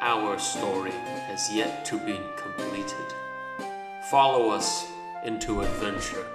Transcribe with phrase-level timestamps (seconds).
[0.00, 3.14] our story has yet to be completed.
[4.10, 4.86] Follow us
[5.24, 6.26] into adventure.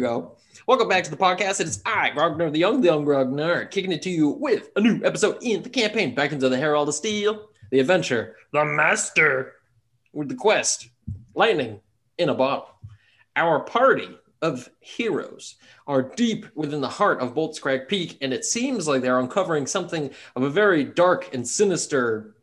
[0.00, 0.36] go.
[0.66, 1.60] Welcome back to the podcast.
[1.60, 4.80] It is I, Ragnar the Young, the Young Ragnar, kicking it to you with a
[4.80, 9.54] new episode in the campaign Beckons of the Herald of Steel, the adventure, the master,
[10.12, 10.90] with the quest,
[11.34, 11.80] lightning
[12.18, 12.68] in a bottle.
[13.36, 14.10] Our party
[14.44, 15.56] of heroes
[15.86, 20.10] are deep within the heart of Boltscrag Peak, and it seems like they're uncovering something
[20.36, 22.36] of a very dark and sinister,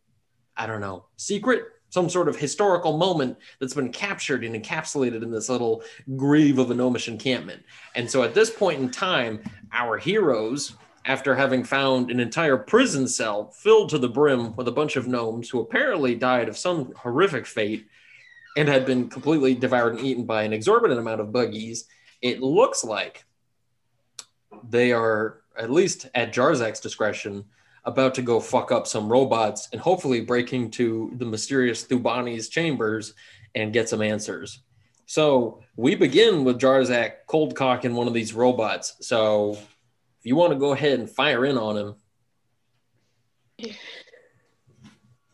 [0.57, 5.29] I don't know, secret some sort of historical moment that's been captured and encapsulated in
[5.29, 5.83] this little
[6.15, 7.61] grave of a gnomish encampment.
[7.95, 9.41] And so at this point in time,
[9.71, 10.73] our heroes,
[11.05, 15.07] after having found an entire prison cell filled to the brim with a bunch of
[15.07, 17.85] gnomes who apparently died of some horrific fate
[18.57, 21.85] and had been completely devoured and eaten by an exorbitant amount of buggies,
[22.21, 23.23] it looks like
[24.69, 27.45] they are, at least at Jarzak's discretion,
[27.85, 33.13] about to go fuck up some robots and hopefully break into the mysterious Thoobani's chambers
[33.55, 34.59] and get some answers.
[35.07, 38.95] So we begin with Jarzak cold cocking one of these robots.
[39.01, 41.95] So if you want to go ahead and fire in on him,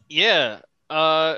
[0.09, 0.59] Yeah.
[0.89, 1.37] Uh,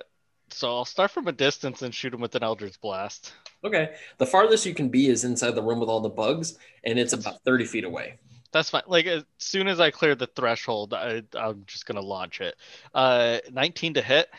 [0.54, 3.34] so I'll start from a distance and shoot him with an Eldritch Blast.
[3.64, 3.96] okay.
[4.18, 7.14] The farthest you can be is inside the room with all the bugs, and it's
[7.14, 8.20] about 30 feet away.
[8.52, 8.84] That's fine.
[8.88, 12.56] Like as soon as I clear the threshold, I, I'm just gonna launch it.
[12.94, 14.30] Uh, 19 to hit.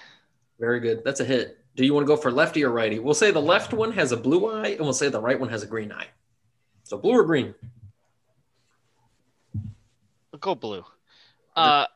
[0.59, 1.03] Very good.
[1.04, 1.59] That's a hit.
[1.76, 2.98] Do you want to go for lefty or righty?
[2.98, 5.48] We'll say the left one has a blue eye, and we'll say the right one
[5.48, 6.09] has a green eye.
[6.82, 7.54] So blue or green?
[10.41, 10.84] Go blue.
[11.54, 11.87] Uh,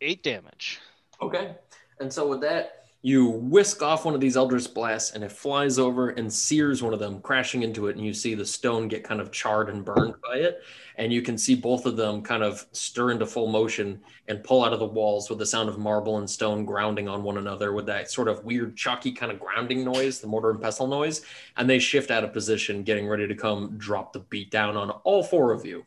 [0.00, 0.80] eight damage.
[1.20, 1.56] Okay.
[2.00, 5.78] And so with that, you whisk off one of these Eldritch blasts and it flies
[5.78, 7.96] over and sears one of them, crashing into it.
[7.96, 10.62] And you see the stone get kind of charred and burned by it.
[10.96, 14.64] And you can see both of them kind of stir into full motion and pull
[14.64, 17.74] out of the walls with the sound of marble and stone grounding on one another
[17.74, 21.26] with that sort of weird, chalky kind of grounding noise, the mortar and pestle noise.
[21.58, 24.88] And they shift out of position, getting ready to come drop the beat down on
[24.90, 25.84] all four of you.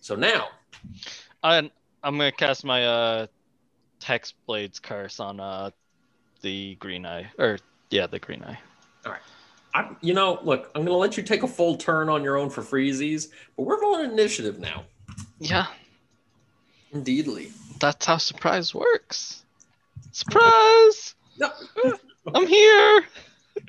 [0.00, 0.46] So now,
[1.42, 1.72] And
[2.04, 3.26] I'm gonna cast my uh,
[4.02, 5.70] Text Blades curse on uh,
[6.40, 7.58] the green eye, or
[7.90, 8.58] yeah, the green eye.
[9.06, 9.20] All right.
[9.74, 12.36] I, you know, look, I'm going to let you take a full turn on your
[12.36, 14.82] own for freezies, but we're rolling initiative now.
[15.38, 15.66] Yeah,
[16.92, 17.52] Indeedly.
[17.78, 19.44] that's how surprise works.
[20.10, 21.14] Surprise!
[21.38, 21.50] No.
[22.34, 23.04] I'm here.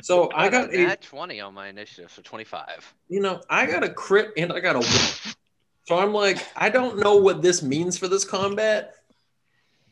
[0.01, 2.91] So I got a nat 20 on my initiative for 25.
[3.07, 5.35] you know, I got a crit and I got a whip.
[5.85, 8.95] So I'm like, I don't know what this means for this combat,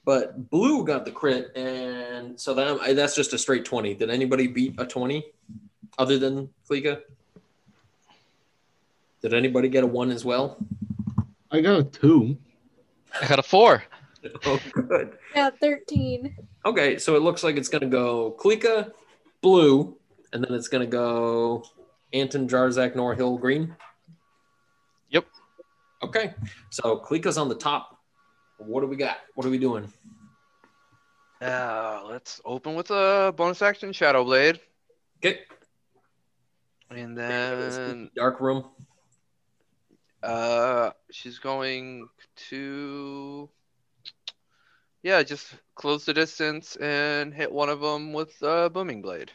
[0.05, 3.95] but blue got the crit, and so that, that's just a straight 20.
[3.95, 5.23] Did anybody beat a 20
[5.97, 7.01] other than Klika?
[9.21, 10.57] Did anybody get a one as well?
[11.51, 12.37] I got a two.
[13.21, 13.83] I got a four.
[14.45, 15.17] Oh, good.
[15.35, 16.35] Yeah, 13.
[16.63, 18.91] Okay, so it looks like it's going to go Klika,
[19.41, 19.97] blue,
[20.31, 21.63] and then it's going to go
[22.13, 23.75] Anton, Jarzak, Norhill, green.
[25.09, 25.25] Yep.
[26.03, 26.35] Okay,
[26.69, 28.00] so Klika's on the top.
[28.65, 29.17] What do we got?
[29.35, 29.91] What are we doing?
[31.41, 34.59] Uh, let's open with a bonus action Shadow Blade.
[35.17, 35.39] Okay,
[36.91, 38.65] And then dark room.
[40.23, 42.07] uh, she's going
[42.49, 43.49] to.
[45.03, 49.31] Yeah, just close the distance and hit one of them with a booming blade.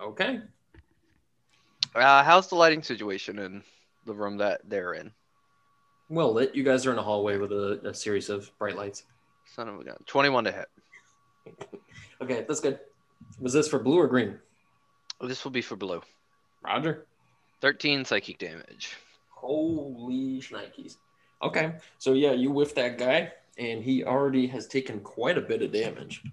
[0.00, 0.40] Okay,
[1.94, 3.62] Uh, how's the lighting situation in
[4.06, 5.12] the room that they're in?
[6.08, 6.54] Well lit.
[6.54, 9.04] You guys are in a hallway with a, a series of bright lights.
[9.54, 9.96] Son of a gun.
[10.06, 10.68] 21 to hit.
[12.20, 12.80] Okay, that's good.
[13.38, 14.40] Was this for blue or green?
[15.20, 16.02] Oh, this will be for blue.
[16.64, 17.06] Roger.
[17.60, 18.96] 13 psychic damage.
[19.30, 20.96] Holy shnikes.
[21.42, 25.62] Okay, so yeah, you whiff that guy, and he already has taken quite a bit
[25.62, 26.24] of damage.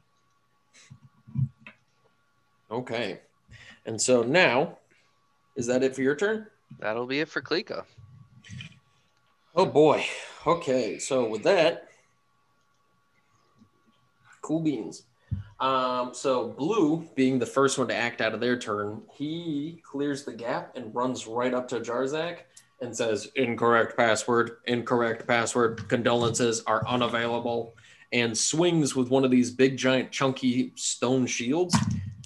[2.72, 3.20] Okay,
[3.86, 4.80] and so now,
[5.56, 6.48] is that it for your turn?
[6.80, 7.86] That'll be it for Klika.
[9.56, 10.06] Oh boy.
[10.46, 11.88] Okay, so with that,
[14.42, 15.04] cool beans.
[15.60, 20.26] Um, so blue, being the first one to act out of their turn, he clears
[20.26, 22.40] the gap and runs right up to Jarzak
[22.82, 24.58] and says, "Incorrect password.
[24.66, 25.88] Incorrect password.
[25.88, 27.76] Condolences are unavailable."
[28.12, 31.76] And swings with one of these big, giant, chunky stone shields.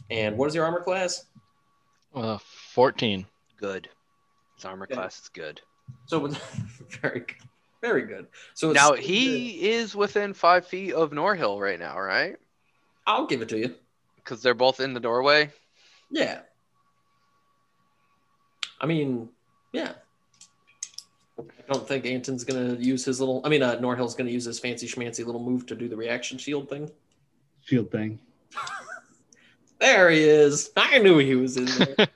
[0.09, 1.25] And what is your armor class?
[2.13, 3.25] Uh, 14.
[3.57, 3.89] Good.
[4.55, 4.97] His armor Yeah.
[4.97, 5.61] class is good.
[6.05, 6.27] So
[7.01, 7.35] very, good.
[7.81, 8.27] very good.
[8.53, 12.35] So it's Now he is within five feet of Norhill right now, right?
[13.05, 13.75] I'll give it to you.
[14.15, 15.51] Because they're both in the doorway.
[16.11, 16.41] Yeah.
[18.81, 19.29] I mean,
[19.71, 19.93] yeah.
[21.39, 23.41] I don't think Anton's gonna use his little.
[23.45, 26.37] I mean, uh, Norhill's gonna use his fancy schmancy little move to do the reaction
[26.37, 26.89] shield thing.
[27.63, 28.19] Shield thing.
[29.79, 30.71] There he is.
[30.75, 32.07] I knew he was in there.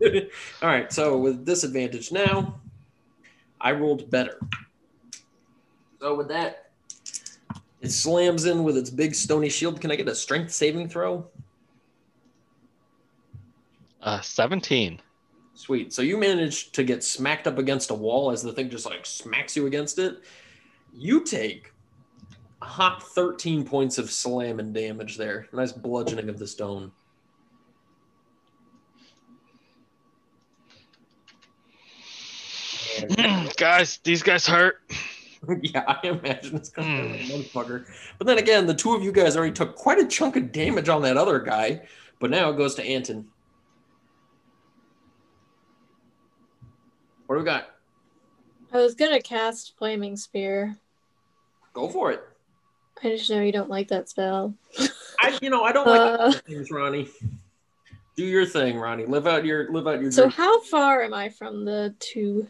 [0.62, 0.90] All right.
[0.90, 2.58] So with disadvantage now,
[3.60, 4.40] I rolled better.
[6.00, 6.70] So with that,
[7.80, 9.80] it slams in with its big stony shield.
[9.80, 11.26] Can I get a strength saving throw?
[14.02, 15.00] Uh, 17.
[15.54, 15.92] Sweet.
[15.92, 19.04] So you manage to get smacked up against a wall as the thing just like
[19.04, 20.22] smacks you against it.
[20.94, 21.72] You take
[22.62, 25.46] a hot 13 points of slamming damage there.
[25.52, 26.92] Nice bludgeoning of the stone.
[33.18, 34.80] And- guys, these guys hurt.
[35.62, 37.86] yeah, I imagine it's gonna be like a motherfucker.
[38.18, 40.88] But then again, the two of you guys already took quite a chunk of damage
[40.88, 41.82] on that other guy.
[42.20, 43.26] But now it goes to Anton.
[47.26, 47.68] What do we got?
[48.72, 50.76] I was gonna cast Flaming Spear.
[51.72, 52.22] Go for it.
[53.02, 54.54] I just know you don't like that spell.
[55.20, 56.32] I, you know, I don't like Uh.
[56.32, 57.08] things, Ronnie.
[58.16, 59.06] Do your thing, Ronnie.
[59.06, 60.32] Live out your live out your So dream.
[60.32, 62.46] how far am I from the two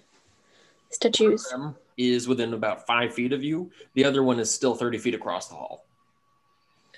[0.91, 1.47] statues?
[1.51, 3.71] One is within about five feet of you.
[3.95, 5.85] The other one is still thirty feet across the hall.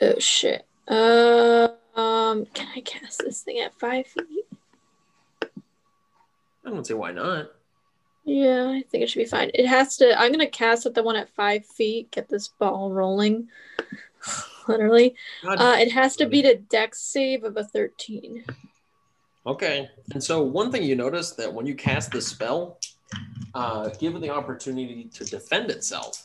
[0.00, 0.66] Oh shit.
[0.88, 4.46] Uh, um, can I cast this thing at five feet?
[6.64, 7.50] I don't say why not.
[8.24, 9.50] Yeah, I think it should be fine.
[9.52, 10.18] It has to.
[10.18, 12.10] I'm gonna cast at the one at five feet.
[12.10, 13.48] Get this ball rolling.
[14.68, 18.44] Literally, uh, it has to beat a dex save of a thirteen.
[19.44, 19.90] Okay.
[20.12, 22.78] And so one thing you notice that when you cast the spell,
[23.54, 26.22] uh, given the opportunity to defend itself,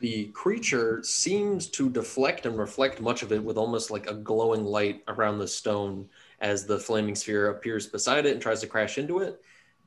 [0.00, 4.64] the creature seems to deflect and reflect much of it with almost like a glowing
[4.64, 6.08] light around the stone
[6.40, 9.40] as the flaming sphere appears beside it and tries to crash into it.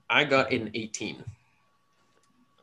[0.10, 1.22] I got an 18.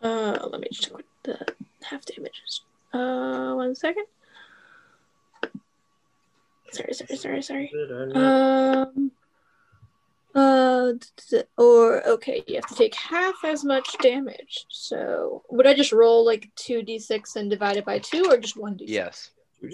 [0.02, 1.46] Uh, let me just check what the
[1.82, 2.62] half damage is.
[2.94, 4.06] Uh, one second.
[6.72, 7.70] Sorry, sorry, sorry, sorry.
[8.14, 9.12] Um.
[10.34, 14.64] Uh, d- d- or okay, you have to take half as much damage.
[14.70, 18.38] So, would I just roll like two d six and divide it by two, or
[18.38, 18.86] just one d?
[18.88, 19.30] Yes.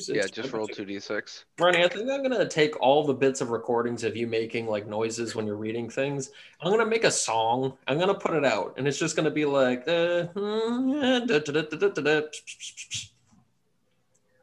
[0.07, 0.85] Yeah, just roll two.
[0.85, 1.45] 2d6.
[1.59, 4.87] Ronnie, I think I'm gonna take all the bits of recordings of you making like
[4.87, 6.31] noises when you're reading things.
[6.61, 7.73] I'm gonna make a song.
[7.87, 10.27] I'm gonna put it out, and it's just gonna be like, uh?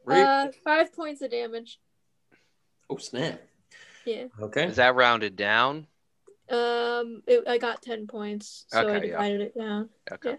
[0.07, 1.79] Uh, five points of damage.
[2.89, 3.39] oh snap!
[4.05, 4.25] Yeah.
[4.41, 4.65] Okay.
[4.65, 5.85] Is that rounded down?
[6.49, 9.13] Um, it, I got ten points, so I Okay, yeah.
[9.13, 9.89] divided it down.
[10.11, 10.31] Okay.
[10.31, 10.35] Yeah.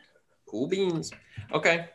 [0.46, 1.10] Cool beans.
[1.52, 1.88] Okay.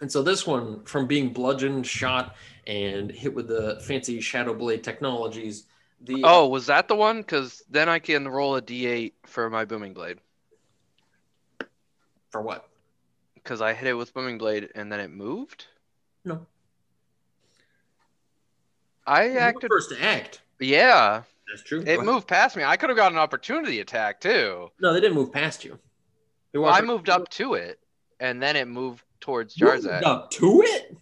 [0.00, 4.82] And so this one, from being bludgeoned, shot, and hit with the fancy Shadow Blade
[4.84, 5.64] technologies,
[6.00, 7.18] the Oh, was that the one?
[7.18, 10.18] Because then I can roll a d8 for my booming blade.
[12.30, 12.68] for what?
[13.34, 15.66] Because I hit it with booming blade and then it moved.
[16.24, 16.46] No.
[19.06, 19.68] I You were acted.
[19.70, 20.42] first to act.
[20.60, 21.82] Yeah, That's true.
[21.86, 22.64] It moved past me.
[22.64, 24.70] I could have got an opportunity attack too.
[24.80, 25.78] No, they didn't move past you.
[26.54, 27.78] Well, I moved up to it,
[28.20, 30.02] and then it moved towards You moved Jarzak.
[30.04, 30.96] up to it.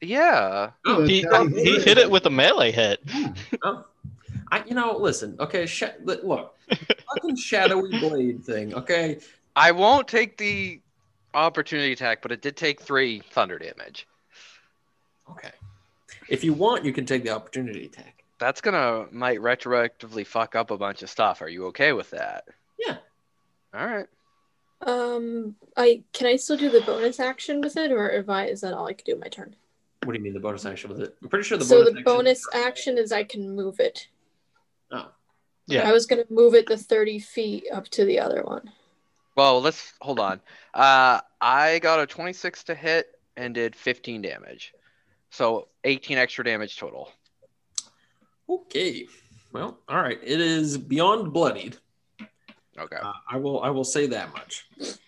[0.00, 0.70] Yeah.
[0.86, 1.82] Oh, He, sounds he good.
[1.84, 3.00] hit it with a melee hit.
[3.62, 3.84] Oh.
[4.50, 5.36] I, you know, listen.
[5.40, 6.22] Okay, sh- look,
[6.68, 8.74] fucking shadowy blade thing.
[8.74, 9.18] Okay,
[9.56, 10.80] I won't take the
[11.34, 14.06] opportunity attack, but it did take three thunder damage.
[15.30, 15.52] okay.
[16.28, 18.21] If you want, you can take the opportunity attack.
[18.42, 21.42] That's gonna might retroactively fuck up a bunch of stuff.
[21.42, 22.42] Are you okay with that?
[22.76, 22.96] Yeah.
[23.72, 24.06] All right.
[24.84, 28.62] Um, I can I still do the bonus action with it, or if I is
[28.62, 29.54] that all I can do my turn?
[30.02, 31.16] What do you mean the bonus action with it?
[31.22, 34.08] I'm pretty sure the so bonus the action- bonus action is I can move it.
[34.90, 35.12] Oh,
[35.68, 35.88] Yeah.
[35.88, 38.72] I was gonna move it the thirty feet up to the other one.
[39.36, 40.40] Well, let's hold on.
[40.74, 43.06] Uh, I got a 26 to hit
[43.36, 44.74] and did 15 damage,
[45.30, 47.08] so 18 extra damage total.
[48.52, 49.06] Okay.
[49.52, 50.18] Well, all right.
[50.22, 51.76] It is beyond bloodied.
[52.78, 52.96] Okay.
[53.02, 53.62] Uh, I will.
[53.62, 54.66] I will say that much.
[54.78, 54.98] It's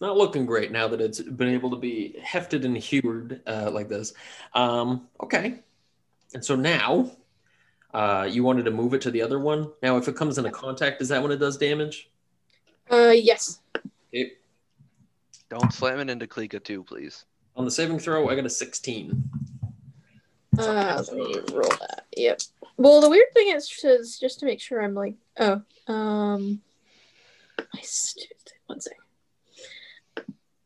[0.00, 3.88] not looking great now that it's been able to be hefted and hewed uh, like
[3.88, 4.12] this.
[4.52, 5.60] Um, okay.
[6.34, 7.12] And so now,
[7.92, 9.70] uh, you wanted to move it to the other one.
[9.82, 12.10] Now, if it comes into contact, is that when it does damage?
[12.90, 13.60] Uh, yes.
[14.12, 14.32] Okay.
[15.48, 17.24] Don't slam it into Klika too, please.
[17.56, 19.30] On the saving throw, I got a 16.
[20.58, 22.06] Uh, let me roll that.
[22.16, 22.40] Yep.
[22.76, 26.60] Well, the weird thing is, is just to make sure I'm like, oh, um,
[27.58, 28.28] I st-
[28.66, 29.00] one second.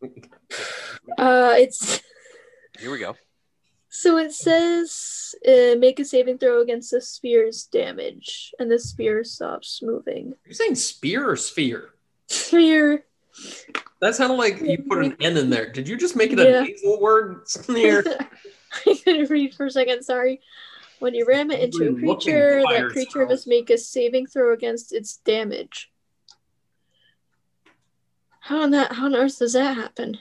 [1.17, 2.01] Uh, it's
[2.79, 3.17] Here we go.
[3.89, 9.25] so it says uh, make a saving throw against the spear's damage, and the spear
[9.25, 10.35] stops moving.
[10.45, 11.91] You're saying spear or sphere?
[12.29, 13.05] Spear.
[14.01, 15.71] That sounded like you put an N in there.
[15.73, 16.61] Did you just make it Yeah.
[16.61, 18.05] a nasal word sneer?
[18.87, 20.03] I couldn't read for a second.
[20.03, 20.41] Sorry.
[20.99, 24.93] When you ram it into a creature, that creature must make a saving throw against
[24.93, 25.91] its damage.
[28.41, 28.93] How on that?
[28.93, 30.19] How on earth does that happen?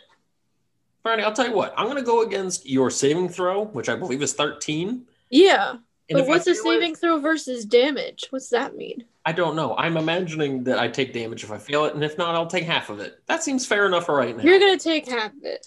[1.03, 1.73] Friday, I'll tell you what.
[1.77, 5.05] I'm going to go against your saving throw, which I believe is 13.
[5.29, 5.79] Yeah, And
[6.19, 8.25] but what's a fail it- saving throw versus damage?
[8.29, 9.05] What's that mean?
[9.25, 9.75] I don't know.
[9.77, 12.63] I'm imagining that I take damage if I fail it, and if not, I'll take
[12.63, 13.21] half of it.
[13.25, 14.41] That seems fair enough for right now.
[14.43, 15.61] You're gonna take half of it.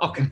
[0.00, 0.30] Okay.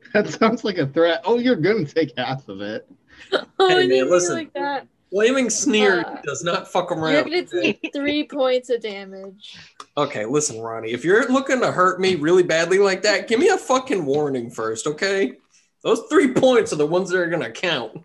[0.12, 1.22] That sounds like a threat.
[1.24, 2.88] Oh, you're gonna take half of it.
[3.32, 4.34] Oh, Hey, I man, didn't listen.
[4.34, 4.86] like that.
[5.10, 7.24] Flaming sneer Uh, does not fuck You're around.
[7.24, 9.56] gonna take three points of damage.
[9.96, 10.90] Okay, listen, Ronnie.
[10.92, 14.50] If you're looking to hurt me really badly like that, give me a fucking warning
[14.50, 15.34] first, okay?
[15.82, 18.02] Those three points are the ones that are going to count.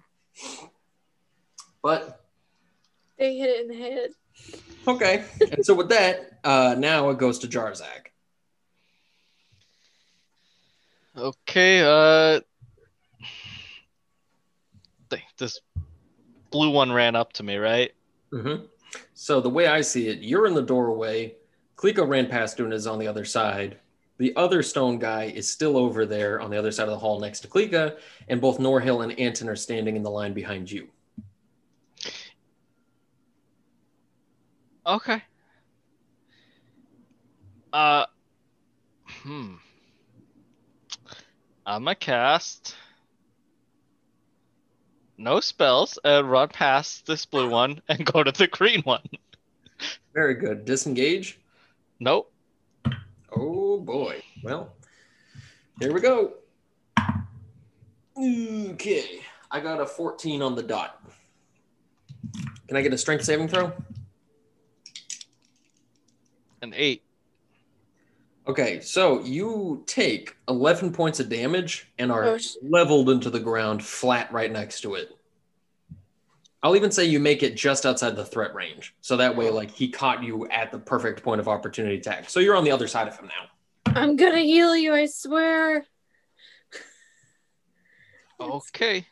[1.81, 2.21] But
[3.17, 4.09] They hit it in the head.
[4.87, 5.23] Okay.
[5.51, 8.07] and so with that, uh, now it goes to Jarzak.
[11.17, 12.41] Okay, uh
[15.37, 15.59] this
[16.51, 17.91] blue one ran up to me, right?
[18.31, 18.65] Mm-hmm.
[19.13, 21.35] So the way I see it, you're in the doorway.
[21.75, 23.77] Klika ran past you and is on the other side.
[24.17, 27.19] The other stone guy is still over there on the other side of the hall
[27.19, 27.97] next to Klika,
[28.27, 30.87] and both Norhill and Anton are standing in the line behind you.
[34.87, 35.21] Okay.
[37.71, 38.05] Uh
[39.07, 39.55] hmm.
[41.67, 42.77] I'm gonna cast
[45.17, 49.03] no spells and run past this blue one and go to the green one.
[50.13, 50.63] Very good.
[50.63, 51.39] Disengage.
[51.99, 52.31] Nope.
[53.35, 54.23] Oh boy.
[54.43, 54.73] Well,
[55.81, 56.35] here we go.
[58.17, 59.19] Okay.
[59.51, 61.03] I got a 14 on the dot.
[62.69, 63.73] Can I get a strength saving throw?
[66.61, 67.03] An eight.
[68.47, 73.39] Okay, so you take 11 points of damage and are Oh, sh- leveled into the
[73.41, 75.09] ground flat right next to it.
[76.63, 78.95] I'll even say you make it just outside the threat range.
[79.01, 82.29] So that way, like, he caught you at the perfect point of opportunity attack.
[82.29, 83.91] So you're on the other side of him now.
[83.95, 85.85] I'm gonna heal you, I swear.
[88.39, 89.05] Okay.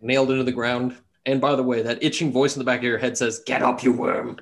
[0.00, 0.96] Nailed into the ground.
[1.26, 3.62] And by the way, that itching voice in the back of your head says, Get
[3.62, 4.38] up, you worm.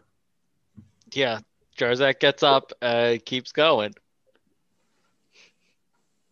[1.12, 1.40] Yeah.
[1.78, 3.94] Jarzak gets up and keeps going.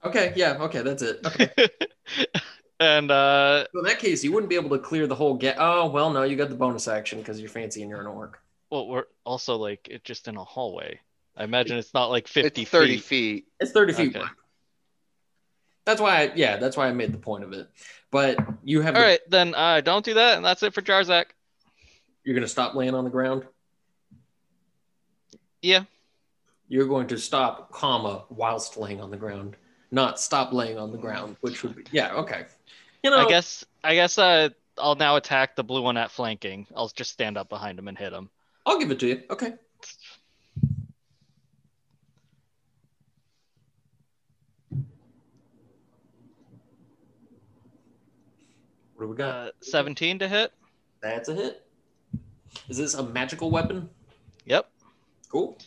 [0.05, 1.21] Okay, yeah, okay, that's it.
[1.27, 1.51] Okay.
[2.81, 5.57] and uh So in that case, you wouldn't be able to clear the whole get.
[5.59, 8.39] Oh, well, no, you got the bonus action because you're fancy and you're an orc.
[8.71, 11.01] well we're also like it's just in a hallway.
[11.37, 13.05] I imagine it's not like 50 it's 30 feet.
[13.05, 13.47] feet.
[13.61, 14.21] It's 30 feet Okay.
[14.21, 14.31] wide.
[15.85, 17.69] That's why, I, yeah, that's why I made the point of it.
[18.11, 20.81] But you have, All the- right, then uh, don't do that, and that's it for
[20.83, 21.27] Jarzak.
[22.25, 23.45] you're going to stop laying on the ground.
[25.67, 25.83] Yeah.
[26.69, 29.57] You're going to stop, comma, whilst laying on the ground,
[29.91, 32.45] not stop laying on the ground, which would be, yeah, okay.
[33.03, 36.69] You know, I guess I guess uh, I'll now attack the blue one at flanking.
[36.77, 38.31] I'll just stand up behind him and hit him.
[38.65, 39.23] I'll give it to you.
[39.29, 39.55] Okay.
[48.95, 49.49] What do we got?
[49.49, 50.53] Uh, 17 to hit.
[51.03, 51.67] That's a hit.
[52.69, 53.91] Is this a magical weapon?
[55.27, 55.31] Yep.
[55.33, 55.59] Cool.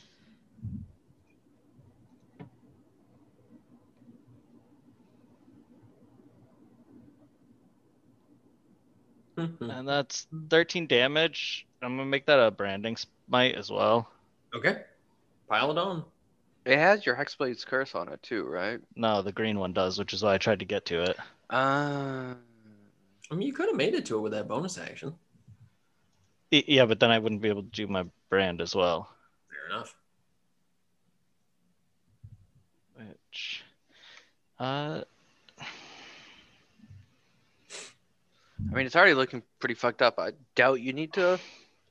[9.38, 9.80] Mhm.
[9.80, 11.66] And that's 13 damage.
[11.82, 14.12] I'm gonna make that a branding smite as well.
[14.54, 14.84] Okay.
[15.48, 16.06] Pile it on.
[16.66, 18.80] It has your Hexblade's curse on it too, right?
[18.96, 21.18] No, the green one does, which is why I tried to get to it.
[21.50, 22.36] Uh,
[23.32, 25.16] I mean, you could have made it to it with that bonus action.
[26.52, 29.10] Yeah, but then I wouldn't be able to do my brand as well.
[29.70, 29.96] Fair enough.
[32.96, 33.64] Which,
[34.60, 35.02] uh,
[38.60, 40.20] I mean, it's already looking pretty fucked up.
[40.20, 41.40] I doubt you need to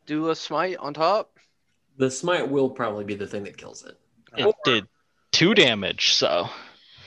[0.07, 1.39] do a smite on top.
[1.97, 3.99] The smite will probably be the thing that kills it.
[4.37, 4.87] it did
[5.33, 6.49] two damage, so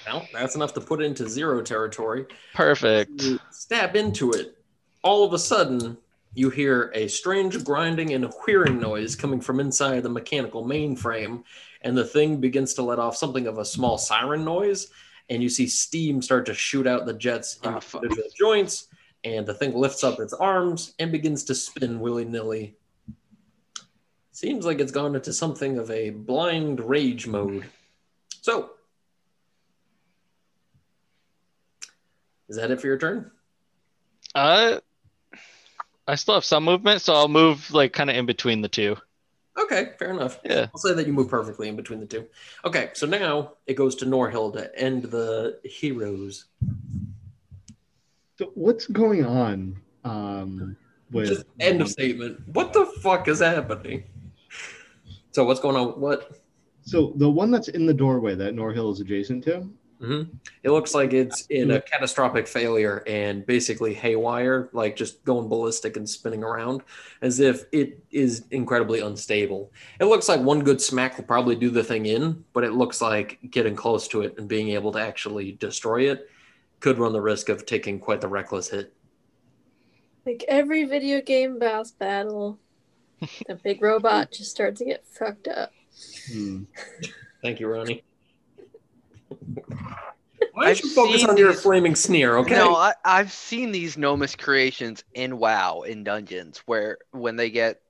[0.08, 2.26] Well, that's enough to put it into zero territory.
[2.56, 3.22] perfect.
[3.22, 4.58] You stab into it.
[5.04, 5.98] All of a sudden,
[6.34, 11.44] you hear a strange grinding and whirring noise coming from inside the mechanical mainframe,
[11.82, 14.88] and the thing begins to let off something of a small siren noise.
[15.30, 18.04] And you see steam start to shoot out the jets Ah, into fuck.
[18.04, 18.88] individual joints,
[19.24, 22.76] and the thing lifts up its arms and begins to spin willy nilly.
[24.32, 27.66] Seems like it's gone into something of a blind rage mode.
[28.42, 28.72] So,
[32.50, 33.32] is that it for your turn?
[34.34, 34.80] Uh,
[36.12, 38.98] I still have some movement, so I'll move like kind of in between the two.
[39.58, 40.42] Okay, fair enough.
[40.44, 40.68] Yeah.
[40.74, 42.28] I'll say that you move perfectly in between the two.
[42.66, 46.48] Okay, so now it goes to Norhill to end the heroes.
[48.38, 50.76] So what's going on um,
[51.12, 52.46] with Just end of statement.
[52.50, 54.04] What the fuck is happening?
[55.32, 56.02] So what's going on?
[56.02, 56.42] What?
[56.82, 59.72] So the one that's in the doorway that Norhill is adjacent to.
[60.02, 60.24] Hmm
[60.64, 65.96] It looks like it's in a catastrophic failure and basically haywire, like just going ballistic
[65.96, 66.82] and spinning around
[67.22, 69.72] as if it is incredibly unstable.
[70.00, 73.00] It looks like one good smack will probably do the thing in, but it looks
[73.00, 76.28] like getting close to it and being able to actually destroy it
[76.80, 78.92] could run the risk of taking quite the reckless hit.
[80.26, 82.60] Like every video game boss battle,
[83.48, 85.72] the big robot just starts to get fucked up.
[86.32, 86.64] Hmm.
[87.44, 88.04] Thank you, Ronnie.
[90.54, 92.56] Why don't I've you focus on your these- flaming sneer, okay?
[92.56, 97.82] No, I, I've seen these Gnomish creations in WoW in dungeons where when they get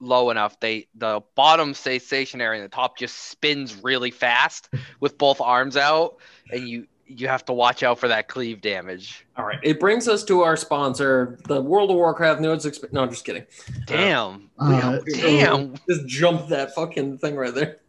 [0.00, 4.68] low enough, they the bottom stays stationary and the top just spins really fast
[5.00, 6.16] with both arms out,
[6.50, 9.26] and you you have to watch out for that cleave damage.
[9.36, 9.58] All right.
[9.62, 12.64] It brings us to our sponsor, the World of Warcraft Nodes.
[12.64, 13.44] Exp- no, I'm just kidding.
[13.86, 15.74] Damn, Uh, so damn.
[15.88, 17.80] Just jump that fucking thing right there.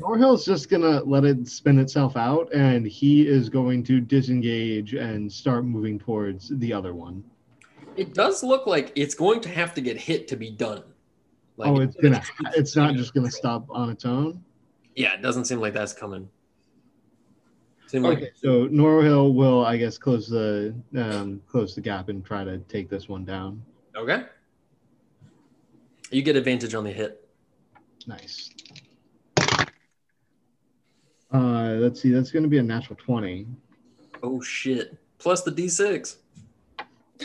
[0.00, 5.30] Norhill's just gonna let it spin itself out, and he is going to disengage and
[5.30, 7.24] start moving towards the other one.
[7.96, 10.82] It does look like it's going to have to get hit to be done.
[11.56, 12.22] Like, oh, it's gonna.
[12.56, 14.42] It's not just gonna stop on its own.
[14.94, 16.28] Yeah, it doesn't seem like that's coming.
[17.86, 22.24] Seem like Okay, so Norhill will, I guess, close the um, close the gap and
[22.24, 23.62] try to take this one down.
[23.96, 24.24] okay.
[26.10, 27.26] You get advantage on the hit.
[28.06, 28.50] Nice.
[31.32, 32.10] Uh, let's see.
[32.10, 33.46] That's going to be a natural twenty.
[34.22, 34.96] Oh shit!
[35.18, 36.16] Plus the d6.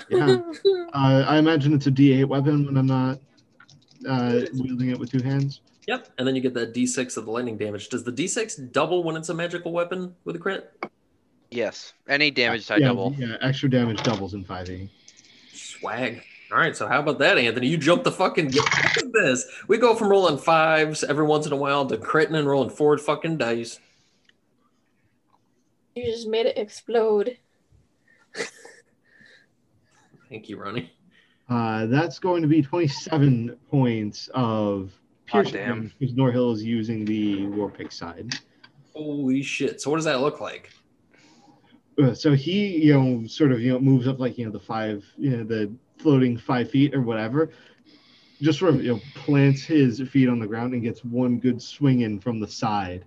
[0.09, 0.37] Yeah.
[0.93, 3.19] uh, I imagine it's a D8 weapon when I'm not
[4.07, 5.61] uh, wielding it with two hands.
[5.87, 6.09] Yep.
[6.17, 7.89] And then you get that d6 of the lightning damage.
[7.89, 10.71] Does the d6 double when it's a magical weapon with a crit?
[11.49, 13.15] Yes, any damage type yeah, double.
[13.17, 14.89] Yeah, extra damage doubles in 5e.
[15.53, 16.21] Swag.
[16.51, 17.67] All right, so how about that, Anthony?
[17.67, 18.51] You jumped the fucking.
[18.51, 19.45] Look at this.
[19.67, 23.01] We go from rolling fives every once in a while to critting and rolling forward
[23.01, 23.79] fucking dice.
[25.97, 27.37] You just made it explode.
[30.29, 30.93] Thank you, Ronnie.
[31.49, 34.91] Uh, that's going to be 27 points of
[35.25, 35.69] piercing damn.
[35.69, 38.35] damage because Norhill is using the Warpick side.
[38.93, 39.81] Holy shit!
[39.81, 40.69] So what does that look like?
[41.99, 44.59] Uh, so he, you know, sort of, you know, moves up like, you know, the
[44.59, 47.49] five, you know, the floating five feet or whatever.
[48.39, 51.59] Just sort of, you know, plants his feet on the ground and gets one good
[51.59, 53.03] swing in from the side.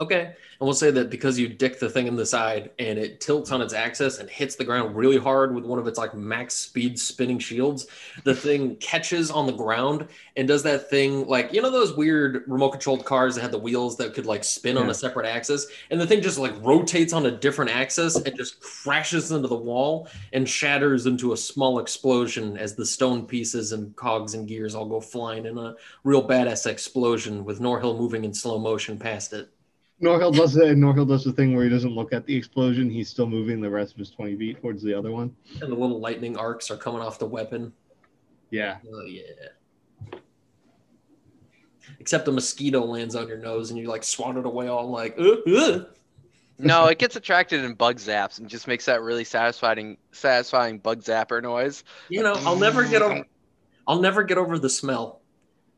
[0.00, 3.20] Okay, and we'll say that because you dick the thing in the side and it
[3.20, 6.14] tilts on its axis and hits the ground really hard with one of its like
[6.14, 7.88] max speed spinning shields,
[8.22, 10.06] the thing catches on the ground
[10.36, 13.58] and does that thing like you know those weird remote controlled cars that had the
[13.58, 17.12] wheels that could like spin on a separate axis, and the thing just like rotates
[17.12, 21.80] on a different axis and just crashes into the wall and shatters into a small
[21.80, 26.26] explosion as the stone pieces and cogs and gears all go flying in a real
[26.26, 29.50] badass explosion with Norhill moving in slow motion past it.
[30.02, 32.88] Norhill does it, and Norhill does the thing where he doesn't look at the explosion.
[32.88, 35.34] He's still moving the rest of his 20 feet towards the other one.
[35.60, 37.72] And the little lightning arcs are coming off the weapon.
[38.50, 38.78] Yeah.
[38.92, 39.22] Oh yeah.
[42.00, 45.18] Except a mosquito lands on your nose and you like swat it away all like
[45.18, 45.84] uh, uh.
[46.60, 51.02] No, it gets attracted in bug zaps and just makes that really satisfying, satisfying bug
[51.02, 51.84] zapper noise.
[52.08, 53.24] You know, I'll never get over
[53.86, 55.22] I'll never get over the smell.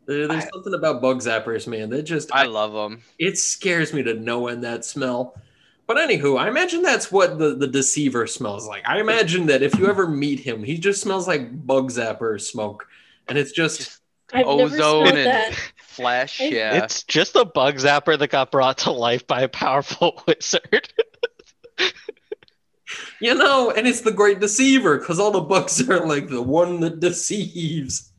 [0.06, 1.90] There- There's I- something about bug zappers, man.
[1.90, 3.02] That just I love them.
[3.18, 5.40] it scares me to no end that smell.
[5.86, 8.88] But anywho, I imagine that's what the, the deceiver smells like.
[8.88, 12.86] I imagine that if you ever meet him, he just smells like bug zapper smoke.
[13.28, 13.98] And it's just
[14.32, 15.54] I've Ozone smelled and that.
[15.78, 16.40] flesh.
[16.40, 16.84] I- Yeah.
[16.84, 20.92] It's just a bug zapper that got brought to life by a powerful wizard.
[23.20, 26.80] you know, and it's the great deceiver, because all the bugs are like the one
[26.80, 28.10] that deceives.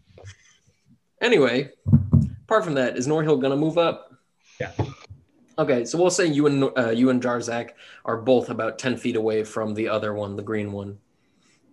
[1.21, 1.69] Anyway,
[2.43, 4.11] apart from that, is Norhill gonna move up?
[4.59, 4.71] Yeah.
[5.57, 7.71] Okay, so we'll say you and uh, you and Jarzak
[8.05, 10.97] are both about ten feet away from the other one, the green one,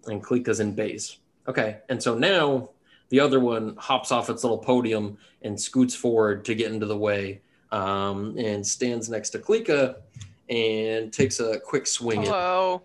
[0.07, 1.19] and Klika's in base.
[1.47, 2.71] Okay, and so now
[3.09, 6.97] the other one hops off its little podium and scoots forward to get into the
[6.99, 7.41] way,
[7.73, 9.97] um, and stands next to Klika
[10.51, 12.21] and takes a quick swing.
[12.21, 12.83] at Hello.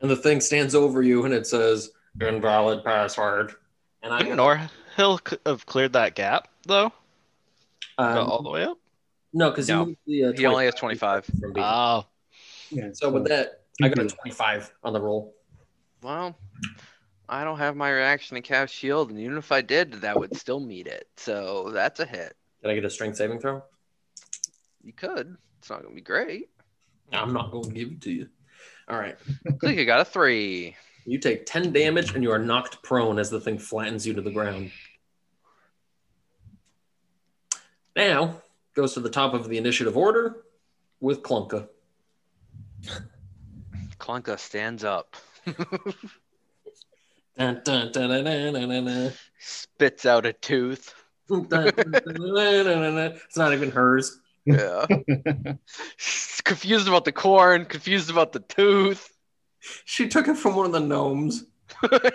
[0.00, 3.52] and the thing stands over you and it says invalid password.
[4.02, 4.38] And I Couldn't
[4.96, 6.92] Norhill c- have cleared that gap though?
[7.98, 8.78] Got all um, the way up?
[9.32, 9.94] no, because No.
[10.06, 11.24] the, uh, He only has 25.
[11.26, 12.06] from being- Oh,
[12.70, 14.16] Yeah, so with that, I got a Mhm.
[14.18, 15.34] 25 on the roll.
[16.02, 16.36] Well,
[17.28, 20.36] I don't have my reaction to cast shield, and even if I did, that would
[20.36, 21.08] still meet it.
[21.16, 22.34] So that's a hit.
[22.62, 23.62] Did I get a strength saving throw?
[24.82, 25.36] You could.
[25.58, 26.48] It's not gonna be great.
[27.12, 28.28] I'm not going to give it to you.
[28.88, 29.16] All right.
[29.58, 30.76] Click, got a three.
[31.04, 34.22] You take 10 damage and you are knocked prone as the thing flattens you to
[34.22, 34.72] the ground.
[37.96, 38.42] Now
[38.74, 40.36] goes to the top of the initiative order
[41.00, 41.68] with Klunka.
[43.98, 45.56] Klunka stands up, Dun,
[47.64, 49.12] dun, dun, dun, dun, dun, dun, dun.
[49.38, 50.94] spits out a tooth.
[51.28, 51.50] It's
[53.36, 54.20] not even hers.
[54.44, 54.86] Yeah.
[56.44, 59.10] confused about the corn, confused about the tooth.
[59.84, 61.44] She took it from one of the gnomes.
[61.82, 62.10] I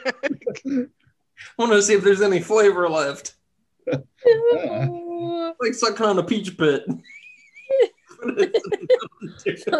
[1.58, 3.34] Want to see if there's any flavor left.
[5.60, 6.84] Like sucking on a peach pit.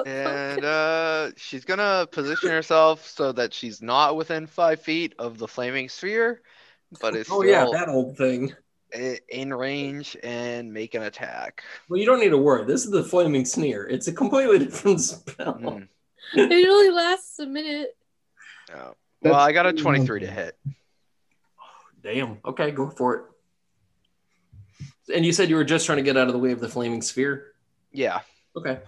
[0.06, 5.48] and uh, she's gonna position herself so that she's not within five feet of the
[5.48, 6.42] flaming sphere,
[7.02, 8.54] but it's oh still yeah, that old thing.
[9.30, 11.64] in range and make an attack.
[11.90, 12.66] Well, you don't need to worry.
[12.66, 13.88] This is the flaming sneer.
[13.88, 15.56] It's a completely different spell.
[15.56, 15.88] Mm,
[16.34, 17.96] It only lasts a minute.
[18.70, 18.92] yeah.
[19.22, 20.58] That's Well, I got a 23 to hit.
[22.02, 22.40] Damn.
[22.44, 23.24] Okay, go for it.
[25.14, 26.70] And you said you were just trying to get out of the way of the
[26.70, 27.54] flaming sphere.
[27.92, 28.22] Yeah,
[28.56, 28.80] Okay.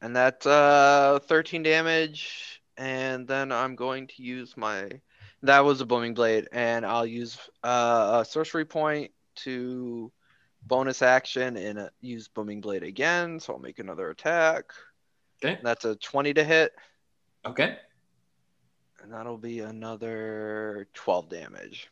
[0.00, 5.00] and that's uh 13 damage, and then I'm going to use my.
[5.44, 10.12] That was a booming blade, and I'll use uh, a sorcery point to
[10.68, 13.40] bonus action and uh, use booming blade again.
[13.40, 14.66] So I'll make another attack.
[15.44, 15.58] Okay.
[15.64, 16.72] That's a 20 to hit,
[17.44, 17.76] Okay.
[19.02, 21.90] and that'll be another 12 damage.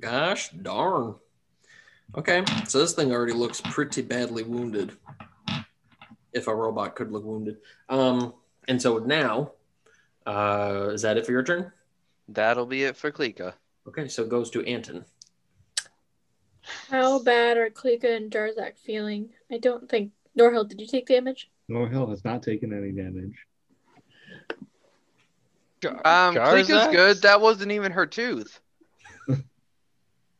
[0.00, 1.14] Gosh darn.
[2.16, 4.92] Okay, so this thing already looks pretty badly wounded.
[6.32, 7.58] If a robot could look wounded.
[7.88, 8.34] Um,
[8.68, 9.52] and so now,
[10.26, 11.72] uh, is that it for your turn?
[12.28, 13.54] That'll be it for Klika.
[13.88, 15.04] Okay, so it goes to Anton.
[16.88, 19.30] How bad are Klika and Jarzak feeling?
[19.50, 20.12] I don't think.
[20.38, 21.50] Norhill, did you take damage?
[21.68, 23.34] Norhill has not taken any damage.
[25.84, 26.92] Um, Klika's Jarzak?
[26.92, 27.22] good.
[27.22, 28.60] That wasn't even her tooth.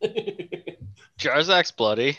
[1.21, 2.19] Jarzak's bloody.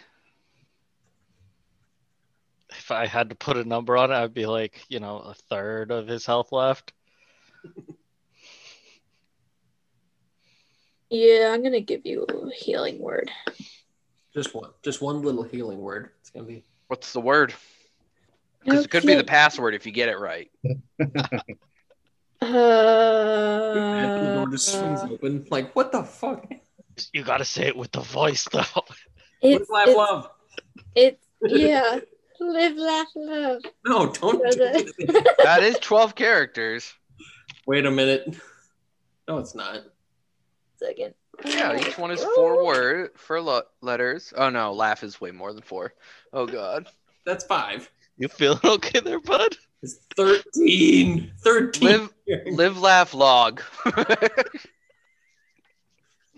[2.69, 5.33] If I had to put a number on it, I'd be like, you know, a
[5.49, 6.93] third of his health left.
[11.09, 13.31] Yeah, I'm gonna give you a healing word.
[14.33, 16.11] just one, just one little healing word.
[16.21, 16.63] It's gonna be.
[16.87, 17.53] What's the word?
[18.63, 20.49] Because it could be the password if you get it right.
[22.43, 25.45] Uh, the door just swings open.
[25.51, 26.51] Like what the fuck?
[27.13, 28.63] You gotta say it with the voice though.
[29.41, 30.29] it's, laugh, it's, love.
[30.95, 31.99] it's yeah.
[32.39, 33.61] Live, laugh, love.
[33.85, 34.39] No, don't.
[34.51, 34.91] Do it?
[34.97, 35.37] it.
[35.43, 36.91] That is 12 characters.
[37.67, 38.35] Wait a minute.
[39.27, 39.81] No, it's not.
[40.77, 41.13] Second.
[41.45, 42.33] Yeah, oh, each one is oh.
[42.35, 44.33] four word for lo- letters.
[44.35, 45.93] Oh no, laugh is way more than four.
[46.33, 46.87] Oh god.
[47.25, 47.89] That's five.
[48.17, 49.55] You feeling okay there, bud?
[49.83, 51.31] It's 13.
[51.39, 51.87] 13.
[51.87, 52.13] Live,
[52.47, 53.61] live, laugh, log.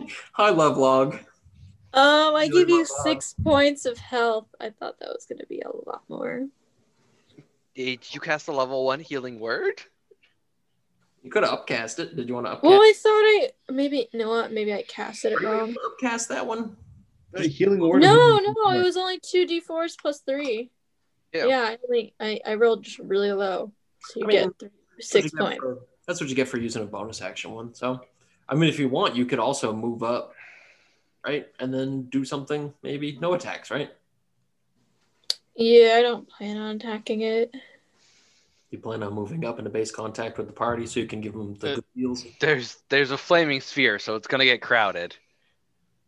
[0.34, 1.16] Hi, love log.
[1.94, 3.04] Um, I give you love love.
[3.04, 4.48] six points of health.
[4.60, 6.48] I thought that was gonna be a lot more.
[7.76, 9.82] Did you cast a level one healing word?
[11.24, 12.16] You could have upcast it.
[12.16, 14.52] Did you want to upcast, Well, I thought I maybe you know what?
[14.52, 15.76] Maybe I casted it wrong.
[15.94, 16.76] upcast that one?
[17.32, 18.02] The healing word.
[18.02, 20.70] No, no, it was only two d fours plus three.
[21.34, 21.46] Yeah.
[21.48, 24.70] Yeah, I only I, I rolled just really low, so you I mean, get three,
[25.00, 25.62] six That's what get points.
[25.63, 27.74] for- That's what you get for using a bonus action one.
[27.74, 28.02] So,
[28.48, 30.34] I mean, if you want, you could also move up,
[31.26, 31.48] right?
[31.60, 33.18] And then do something, maybe.
[33.20, 33.92] No attacks, right?
[35.56, 37.54] Yeah, I don't plan on attacking it.
[38.72, 41.34] You plan on moving up into base contact with the party so you can give
[41.34, 42.26] them the Uh, good deals.
[42.40, 45.16] There's there's a flaming sphere, so it's gonna get crowded.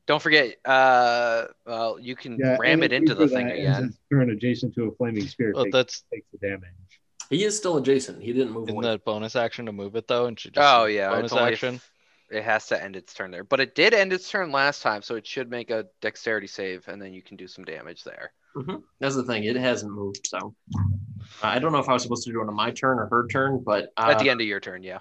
[0.08, 3.90] Don't forget, uh, well, you can Yeah, ram it into the thing that ends again.
[3.90, 5.52] its Turn adjacent to a flaming sphere.
[5.56, 6.70] Well, takes, that's takes the damage.
[7.30, 8.22] He is still adjacent.
[8.22, 8.84] He didn't move in away.
[8.94, 11.76] the bonus action to move it though, and should just Oh yeah, bonus it's action.
[11.76, 11.92] if-
[12.36, 15.02] it has to end its turn there, but it did end its turn last time,
[15.02, 18.34] so it should make a dexterity save, and then you can do some damage there.
[18.56, 18.84] Mhm.
[19.00, 19.44] That's the thing.
[19.46, 20.82] It hasn't moved, so uh,
[21.44, 23.28] I don't know if I was supposed to do it on my turn or her
[23.28, 25.00] turn, but uh, At the end of your turn, yeah.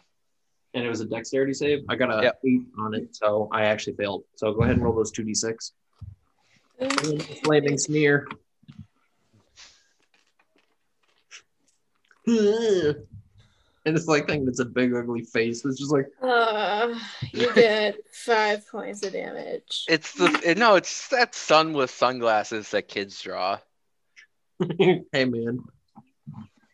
[0.75, 1.85] and it was a dexterity save.
[1.89, 2.41] I got a Yep.
[2.47, 4.25] eight on it, so I actually failed.
[4.37, 5.73] So go ahead and roll those two d six.
[7.45, 8.27] Flaming smear.
[13.87, 15.65] And it's like thing that's a big ugly face.
[15.65, 16.95] It's just like Uh,
[17.33, 19.85] you get five points of damage.
[19.89, 23.59] It's the it, no, it's that sun with sunglasses that kids draw.
[24.79, 25.59] hey man,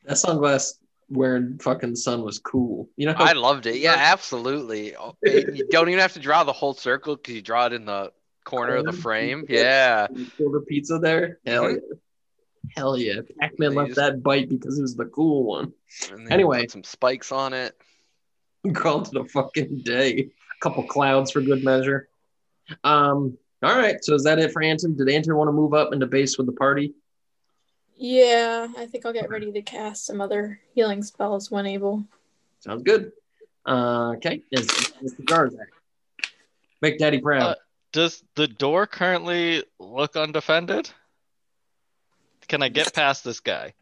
[0.04, 0.74] that sunglass
[1.08, 2.88] wearing fucking sun was cool.
[2.96, 3.76] You know, how I loved it.
[3.78, 4.94] Yeah, absolutely.
[5.24, 8.12] You don't even have to draw the whole circle because you draw it in the
[8.44, 9.46] corner of the frame.
[9.48, 10.06] Yeah.
[10.38, 11.40] order pizza there?
[11.44, 11.74] Hell Mhm.
[11.74, 11.96] yeah.
[12.76, 13.20] Hell yeah.
[13.40, 15.72] Pac-Man left just- that bite because it was the cool one.
[16.30, 16.62] Anyway.
[16.62, 17.76] put some spikes on it.
[18.74, 20.10] Called it a fucking day.
[20.18, 22.08] A couple clouds for good measure.
[22.84, 23.96] Um, all right.
[24.02, 24.96] So is that it for Anton?
[24.96, 26.94] Did Anton want to move up into base with the party?
[27.96, 32.04] Yeah, I think I'll get ready to cast some other healing spells when able.
[32.60, 33.12] Sounds good.
[33.66, 34.42] Uh, okay.
[34.50, 34.66] Is
[35.02, 35.20] Mr.
[35.24, 35.66] Garzak.
[36.80, 37.42] Make daddy proud.
[37.42, 37.54] Uh,
[37.92, 40.90] Does the door currently look undefended?
[42.50, 43.74] Can I get past this guy?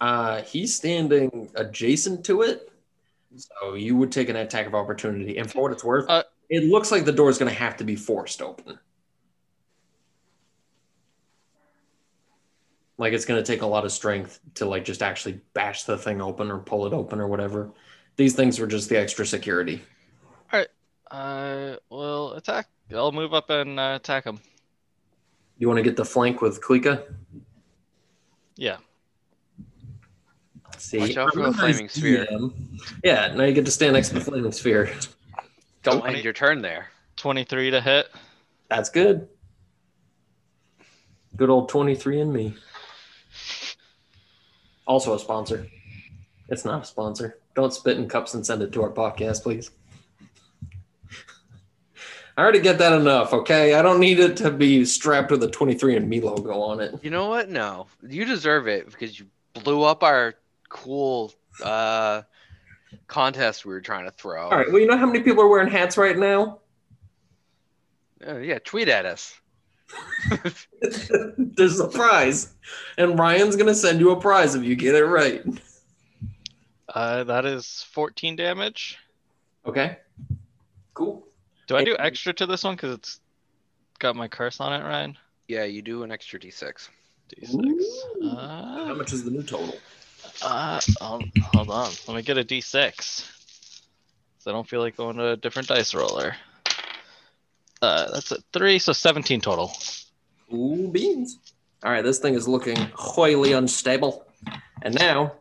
[0.00, 2.72] Uh, he's standing adjacent to it,
[3.36, 5.38] so you would take an attack of opportunity.
[5.38, 7.76] And for what it's worth, Uh, it looks like the door is going to have
[7.76, 8.80] to be forced open.
[12.98, 15.96] Like it's going to take a lot of strength to like just actually bash the
[15.96, 17.70] thing open or pull it open or whatever.
[18.16, 19.84] These things were just the extra security.
[20.52, 20.68] All right.
[21.12, 22.66] I will attack.
[22.92, 24.40] I'll move up and uh, attack him.
[25.58, 27.04] You want to get the flank with Klika?
[28.56, 28.76] Yeah.
[30.78, 32.26] See, Watch out for the I'm a nice flaming sphere.
[32.30, 32.52] DM.
[33.02, 34.92] Yeah, now you get to stand next to the flaming sphere.
[35.82, 36.88] Don't Twenty- end your turn there.
[37.16, 38.10] 23 to hit.
[38.68, 39.28] That's good.
[41.36, 42.54] Good old 23 and me.
[44.86, 45.66] Also a sponsor.
[46.48, 47.38] It's not a sponsor.
[47.54, 49.70] Don't spit in cups and send it to our podcast, please.
[52.36, 53.74] I already get that enough, okay?
[53.74, 56.94] I don't need it to be strapped with a 23 and me logo on it.
[57.02, 57.48] You know what?
[57.48, 60.34] No, you deserve it because you blew up our
[60.68, 62.22] cool uh
[63.06, 64.44] contest we were trying to throw.
[64.44, 66.60] All right, well, you know how many people are wearing hats right now?
[68.26, 69.38] Uh, yeah, tweet at us.
[71.38, 72.54] There's a prize.
[72.98, 75.44] And Ryan's going to send you a prize if you get it right.
[76.88, 78.98] Uh, that is 14 damage.
[79.64, 79.98] Okay?
[80.94, 81.25] Cool.
[81.66, 83.20] Do I do extra to this one because it's
[83.98, 85.18] got my curse on it, Ryan?
[85.48, 86.88] Yeah, you do an extra d6.
[87.34, 87.84] D6.
[88.22, 89.76] How Uh, much is the new total?
[90.42, 91.92] uh, hold, hold on.
[92.06, 93.30] Let me get a D6.
[94.38, 96.36] So I don't feel like going to a different dice roller.
[97.82, 99.72] Uh, that's a three, so 17 total.
[100.52, 101.38] Ooh, beans.
[101.84, 104.24] All right, this thing is looking highly unstable.
[104.82, 105.32] And now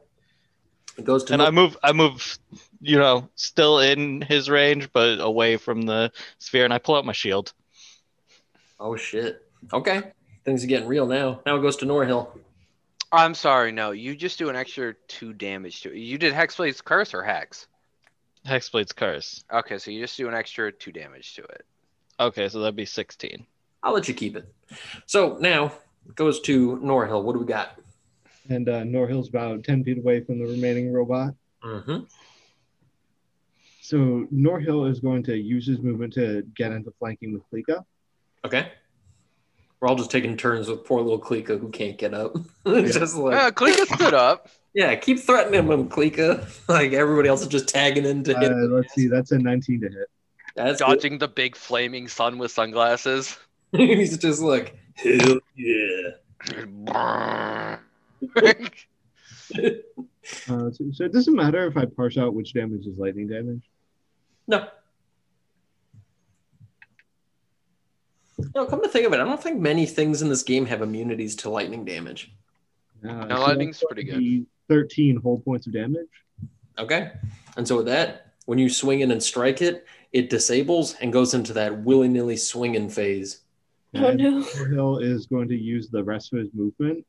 [0.97, 1.33] it goes to.
[1.33, 2.37] And I move, I move,
[2.85, 7.05] you know, still in his range, but away from the sphere, and I pull out
[7.05, 7.53] my shield.
[8.79, 9.41] oh, shit.
[9.73, 10.03] Okay.
[10.43, 11.41] Things are getting real now.
[11.45, 12.29] Now it goes to Norhill.
[13.11, 15.97] I'm sorry, no, you just do an extra two damage to it.
[15.97, 17.67] You did Hexblade's Curse or Hex?
[18.45, 19.43] Hexblade's curse.
[19.51, 21.65] Okay, so you just do an extra two damage to it.
[22.19, 23.45] Okay, so that'd be 16.
[23.81, 24.53] I'll let you keep it.
[25.05, 25.71] So now
[26.07, 27.23] it goes to Norhill.
[27.23, 27.79] What do we got?
[28.49, 31.33] And uh, Norhill's about 10 feet away from the remaining robot.
[31.63, 32.03] Mm-hmm.
[33.85, 37.85] So Norhill is going to use his movement to get into flanking with Klika.
[38.43, 38.71] Okay.
[39.79, 42.35] We're all just taking turns with poor little Klika who can't get up.
[42.65, 44.49] just like, Uh, Klika stood up.
[44.73, 46.47] yeah, keep threatening him, Klika.
[46.67, 50.07] Like everybody else is just tagging into Uh, let's see, that's a 19 to hit.
[50.55, 50.85] That's good.
[50.87, 53.37] dodging the big flaming sun with sunglasses.
[53.71, 56.09] He's just like, hell yeah.
[60.49, 63.61] Uh, so, so it doesn't matter if I parse out which damage is lightning damage.
[64.47, 64.67] No.
[68.53, 70.81] No, come to think of it, I don't think many things in this game have
[70.81, 72.33] immunities to lightning damage.
[73.03, 74.45] Uh, No, lightning's pretty good.
[74.67, 76.07] 13 whole points of damage.
[76.77, 77.11] Okay.
[77.57, 81.33] And so with that, when you swing in and strike it, it disables and goes
[81.33, 83.41] into that willy nilly swinging phase.
[83.95, 84.41] Oh no.
[84.43, 87.05] Norhill is going to use the rest of his movement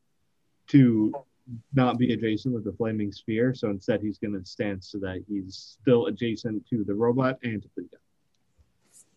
[0.67, 1.13] to
[1.73, 3.53] not be adjacent with the flaming sphere.
[3.53, 7.61] So instead, he's going to stand so that he's still adjacent to the robot and
[7.61, 7.97] to Klika.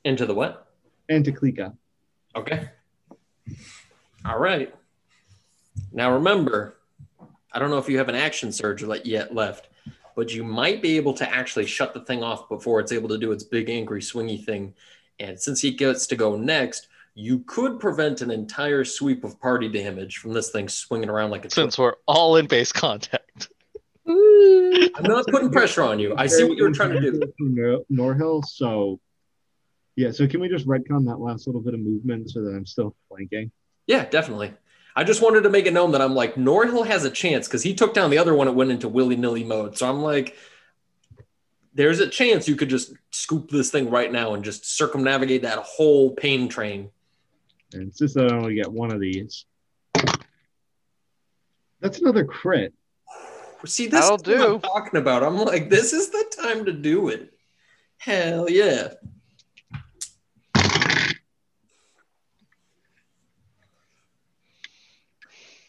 [0.04, 0.68] Into the what?
[1.08, 1.74] And to Klika.
[2.36, 2.68] Okay.
[4.24, 4.74] All right.
[5.92, 6.76] Now remember,
[7.52, 9.68] I don't know if you have an action surge yet left,
[10.14, 13.18] but you might be able to actually shut the thing off before it's able to
[13.18, 14.74] do its big angry swingy thing.
[15.18, 16.88] And since he gets to go next,
[17.20, 21.44] you could prevent an entire sweep of party damage from this thing swinging around like
[21.44, 23.48] a Since we're all in base contact.
[24.06, 26.14] I'm not putting pressure on you.
[26.16, 27.84] I see what you're trying to do.
[27.92, 28.42] Norhill.
[28.44, 29.00] So,
[29.96, 30.10] yeah.
[30.10, 32.96] So can we just retcon that last little bit of movement so that I'm still
[33.08, 33.52] flanking?
[33.86, 34.54] Yeah, definitely.
[34.96, 37.62] I just wanted to make it known that I'm like Norhill has a chance because
[37.62, 38.48] he took down the other one.
[38.48, 39.76] It went into willy nilly mode.
[39.76, 40.36] So I'm like,
[41.74, 45.58] there's a chance you could just scoop this thing right now and just circumnavigate that
[45.58, 46.90] whole pain train.
[47.72, 49.44] And it's just that I only get one of these.
[51.80, 52.74] That's another crit.
[53.66, 54.58] See, this That'll is what I'm do.
[54.60, 55.22] talking about.
[55.22, 57.32] I'm like, this is the time to do it.
[57.98, 58.88] Hell yeah.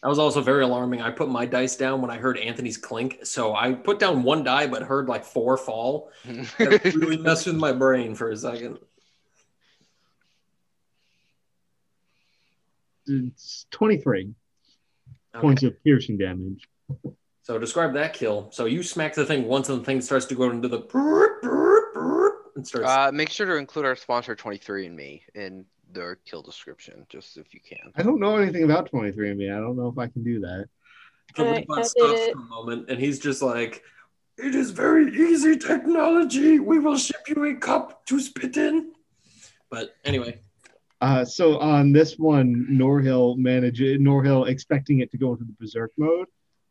[0.02, 1.00] That was also very alarming.
[1.00, 3.20] I put my dice down when I heard Anthony's clink.
[3.22, 6.10] So I put down one die, but heard like four fall.
[6.58, 8.78] That really messed with my brain for a second.
[13.06, 14.30] It's 23
[15.34, 15.40] Okay.
[15.40, 16.68] points of piercing damage.
[17.42, 18.50] So describe that kill.
[18.52, 20.80] So you smack the thing once, and the thing starts to go into the
[22.54, 22.88] and starts.
[22.88, 27.36] uh, make sure to include our sponsor 23 and me in their kill description, just
[27.38, 27.92] if you can.
[27.96, 29.50] I don't know anything about 23 and me.
[29.50, 30.66] I don't know if I can do that.
[31.36, 32.32] The I- robot I did stops it.
[32.34, 33.82] for a moment, and he's just like,
[34.36, 36.58] "It is very easy technology.
[36.58, 38.92] We will ship you a cup to spit in."
[39.70, 40.40] But anyway,
[41.02, 45.90] Uh, so on this one, Norhill manages Norhill expecting it to go into the berserk
[45.98, 46.28] mode,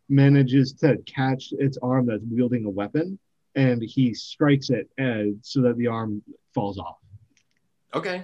[0.07, 3.19] manages to catch its arm that's wielding a weapon,
[3.55, 6.23] and he strikes it uh, so that the arm
[6.55, 6.95] falls off.
[7.93, 8.23] okay.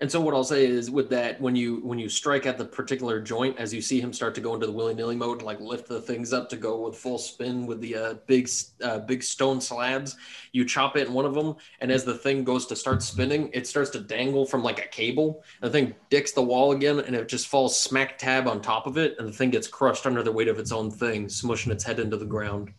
[0.00, 2.64] And so what I'll say is, with that, when you when you strike at the
[2.64, 5.60] particular joint, as you see him start to go into the willy nilly mode, like
[5.60, 8.48] lift the things up to go with full spin with the uh, big
[8.82, 10.16] uh, big stone slabs,
[10.52, 13.50] you chop it in one of them, and as the thing goes to start spinning,
[13.52, 15.42] it starts to dangle from like a cable.
[15.60, 18.98] The thing dicks the wall again, and it just falls smack tab on top of
[18.98, 21.84] it, and the thing gets crushed under the weight of its own thing, smushing its
[21.84, 22.72] head into the ground.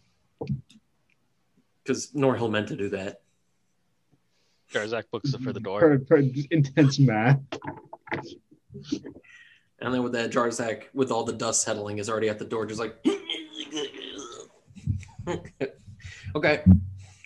[1.83, 3.21] Because Norhill meant to do that.
[4.75, 5.79] Jarzak books it for the door.
[5.79, 6.17] For, for
[6.51, 7.39] intense math.
[9.79, 12.65] And then with that Jarzak, with all the dust settling, is already at the door,
[12.65, 12.95] just like.
[16.35, 16.63] okay.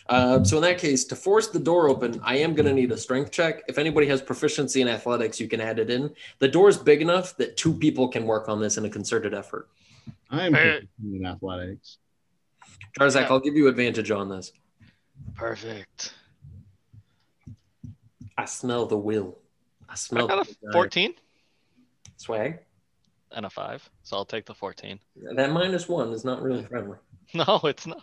[0.07, 2.91] Uh, so in that case, to force the door open, I am going to need
[2.91, 3.61] a strength check.
[3.67, 6.13] If anybody has proficiency in athletics, you can add it in.
[6.39, 9.33] The door is big enough that two people can work on this in a concerted
[9.35, 9.69] effort.
[10.31, 10.79] I'm Hey.
[10.79, 10.89] proficient
[11.21, 11.97] in athletics.
[12.99, 14.51] Jarzak, I'll give you advantage on this.
[15.35, 16.13] Perfect.
[18.39, 19.37] I smell the will.
[19.89, 20.31] I smell.
[20.31, 21.13] I smell got a 14
[22.15, 22.59] swag.
[23.33, 24.97] and a 5, so I'll take the 14.
[25.35, 26.97] That minus one is not really friendly.
[27.35, 28.01] No, it's not.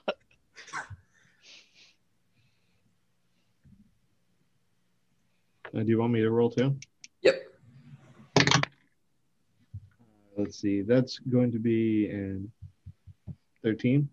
[5.75, 6.77] Uh, do you want me to roll too?
[7.23, 7.43] Yep.
[10.37, 10.83] Let's see.
[10.83, 12.53] That's going to be in
[13.65, 14.09] 13.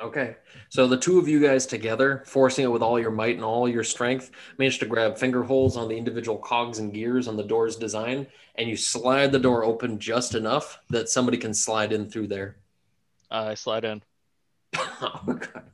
[0.00, 0.36] Okay.
[0.68, 3.68] So the two of you guys together, forcing it with all your might and all
[3.68, 7.42] your strength, managed to grab finger holes on the individual cogs and gears on the
[7.42, 12.08] door's design, and you slide the door open just enough that somebody can slide in
[12.08, 12.56] through there.
[13.30, 14.02] I slide in.
[14.76, 15.64] oh, God.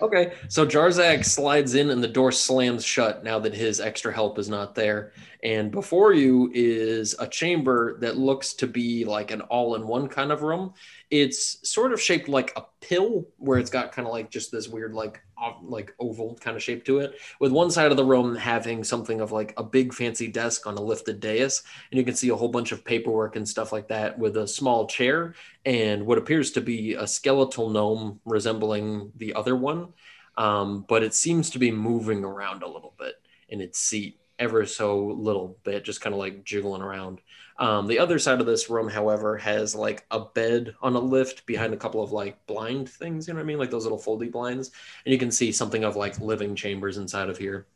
[0.00, 0.34] Okay.
[0.48, 4.48] So Jarzak slides in and the door slams shut now that his extra help is
[4.48, 5.12] not there.
[5.42, 10.08] And before you is a chamber that looks to be like an all in one
[10.08, 10.72] kind of room.
[11.10, 14.68] It's sort of shaped like a pill where it's got kind of like just this
[14.68, 15.20] weird, like,
[15.62, 19.20] like oval kind of shape to it, with one side of the room having something
[19.20, 21.62] of like a big fancy desk on a lifted dais.
[21.90, 24.48] And you can see a whole bunch of paperwork and stuff like that with a
[24.48, 25.34] small chair
[25.66, 29.92] and what appears to be a skeletal gnome resembling the other one.
[30.36, 33.14] Um, but it seems to be moving around a little bit
[33.48, 37.20] in its seat, ever so little bit, just kind of like jiggling around.
[37.58, 41.46] Um, the other side of this room, however, has like a bed on a lift
[41.46, 43.58] behind a couple of like blind things, you know what I mean?
[43.58, 44.72] Like those little foldy blinds.
[45.04, 47.66] And you can see something of like living chambers inside of here.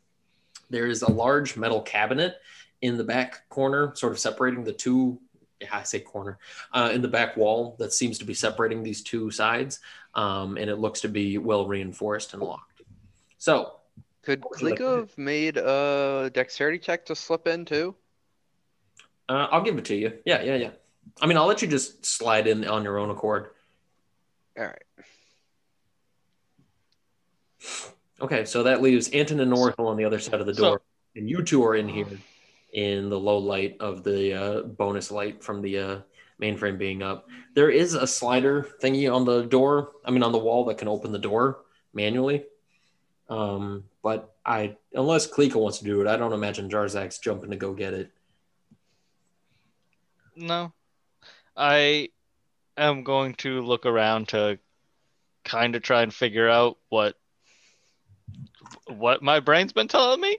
[0.69, 2.35] There is a large metal cabinet
[2.81, 5.19] in the back corner, sort of separating the two.
[5.61, 6.37] Yeah, I say corner
[6.73, 9.79] uh, in the back wall that seems to be separating these two sides,
[10.15, 12.81] um, and it looks to be well reinforced and locked.
[13.39, 13.73] So,
[14.21, 17.65] Could What would you like to Klika have made a dexterity check to slip in
[17.65, 17.93] too?
[19.27, 20.13] uh, I'll give it to you.
[20.25, 20.69] Yeah, yeah, yeah.
[21.21, 23.49] I mean, I'll let you just slide in on your own accord.
[24.57, 24.81] All right.
[28.21, 30.81] Okay, so that leaves Anton and Norhill on the other side of the So- door,
[31.15, 32.07] and you two are in here
[32.73, 35.99] in the low light of the uh, bonus light from the uh,
[36.41, 37.27] mainframe being up.
[37.55, 39.91] There is a slider thingy on the door.
[40.05, 41.61] I mean, on the wall that can open the door
[41.93, 42.45] manually.
[43.29, 47.55] Um, but I, unless Klika wants to do it, I don't imagine Jarzak's jumping to
[47.55, 48.11] go get it.
[50.35, 50.73] No.
[51.55, 52.09] I
[52.77, 54.57] am going to look around to
[55.43, 57.15] kind of try and figure out what
[58.87, 60.37] what my brain's been telling me.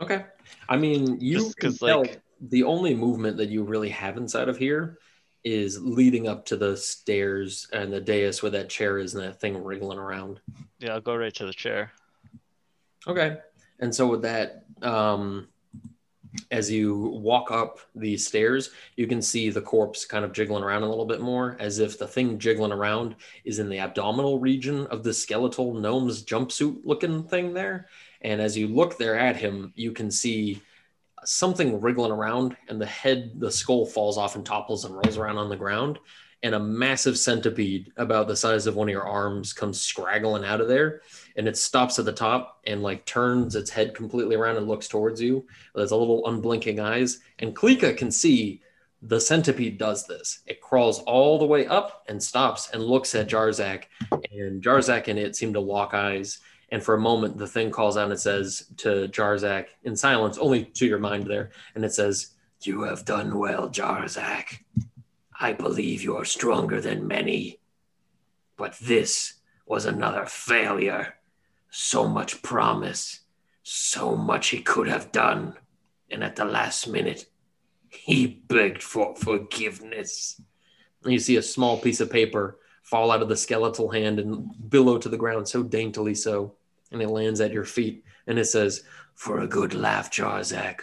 [0.00, 0.24] Okay.
[0.68, 4.16] I mean, you Just can 'cause, tell like- the only movement that you really have
[4.16, 4.98] inside of here
[5.44, 9.40] is leading up to the stairs and the dais where that chair is and that
[9.40, 10.40] thing wriggling around.
[10.78, 11.92] Yeah, I'll go right to the chair.
[13.06, 13.38] Okay.
[13.80, 15.48] And so with that, um,
[16.50, 20.82] as you walk up the stairs, you can see the corpse kind of jiggling around
[20.82, 24.86] a little bit more, as if the thing jiggling around is in the abdominal region
[24.88, 27.88] of the skeletal gnome's jumpsuit looking thing there.
[28.22, 30.60] And as you look there at him, you can see
[31.24, 35.38] something wriggling around, and the head, the skull falls off and topples and rolls around
[35.38, 35.98] on the ground.
[36.42, 40.60] And a massive centipede, about the size of one of your arms, comes scraggling out
[40.60, 41.02] of there
[41.38, 44.88] and it stops at the top and like turns its head completely around and looks
[44.88, 45.46] towards you.
[45.74, 48.60] There's a little unblinking eyes, and Klika can see
[49.02, 50.40] the centipede does this.
[50.46, 53.84] It crawls all the way up and stops and looks at Jarzak,
[54.32, 56.40] and Jarzak and it seem to lock eyes.
[56.70, 60.64] And for a moment, the thing calls out and says to Jarzak in silence, only
[60.64, 64.64] to your mind there, and it says, "You have done well, Jarzak.
[65.40, 67.60] I believe you are stronger than many,
[68.56, 69.34] but this
[69.66, 71.14] was another failure."
[71.70, 73.20] so much promise,
[73.62, 75.54] so much he could have done.
[76.10, 77.26] And at the last minute,
[77.88, 80.40] he begged for forgiveness.
[81.04, 84.50] And you see a small piece of paper fall out of the skeletal hand and
[84.70, 86.54] billow to the ground so daintily so.
[86.90, 88.04] And it lands at your feet.
[88.26, 88.84] And it says,
[89.14, 90.80] For a good laugh, Jarzak,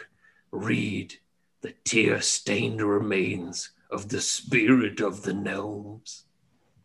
[0.52, 1.16] read
[1.62, 6.26] the tear stained remains of the spirit of the gnomes.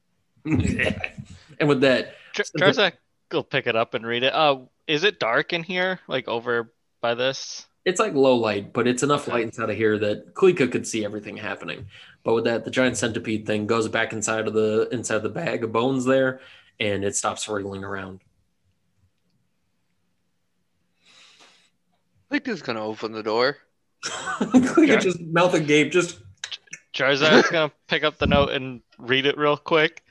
[0.45, 2.93] and with that, Jarzak
[3.31, 4.35] will pick it up and read it.
[4.35, 6.01] Uh, is it dark in here?
[6.09, 7.67] Like over by this?
[7.85, 11.05] it's like low light, but it's enough light inside of here that Klika could see
[11.05, 11.87] everything happening.
[12.23, 15.31] But with that, the giant centipede thing goes back inside of the inside of the
[15.31, 16.41] bag of bones there,
[16.79, 18.21] and it stops wriggling around.
[22.31, 23.57] Klika's gonna open the door.
[24.05, 24.97] Klika Yeah.
[24.97, 26.21] just mouth agape, just
[26.95, 30.03] Jarzak's gonna pick up the note and read it real quick.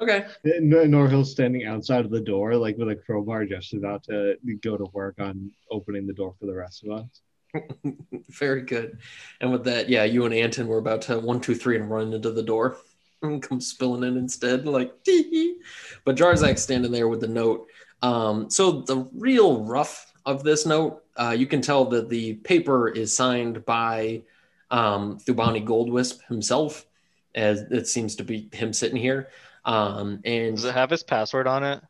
[0.00, 0.26] okay.
[0.44, 4.76] Nor- Norhill's standing outside of the door, like with a crowbar, just about to go
[4.76, 7.20] to work on opening the door for the rest of us.
[8.30, 8.98] Very good.
[9.40, 12.12] And with that, yeah, you and Anton were about to one, two, three, and run
[12.12, 12.78] into the door
[13.22, 15.58] and come spilling in instead, like tee.
[16.04, 17.66] But Jarzak's standing there with the note.
[18.00, 22.88] Um, so the real rough of this note, uh, you can tell that the paper
[22.88, 24.22] is signed by
[24.70, 26.86] um, Thoobani Goldwisp himself,
[27.34, 29.28] as it seems to be him sitting here.
[29.64, 31.82] Um, and Does it have his password on it?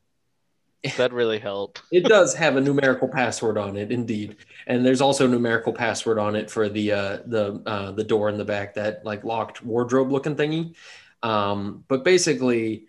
[0.96, 1.78] That'd really help.
[1.92, 6.18] it does have a numerical password on it, indeed, and there's also a numerical password
[6.18, 9.64] on it for the uh, the uh, the door in the back, that like locked
[9.64, 10.74] wardrobe looking thingy.
[11.22, 12.86] Um, but basically,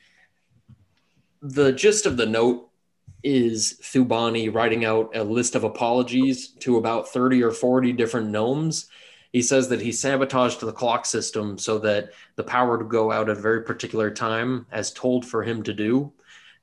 [1.44, 2.72] the gist of the note
[3.24, 8.88] is Thoobani writing out a list of apologies to about 30 or 40 different gnomes.
[9.32, 13.30] He says that he sabotaged the clock system so that the power would go out
[13.30, 16.14] at a very particular time, as told for him to do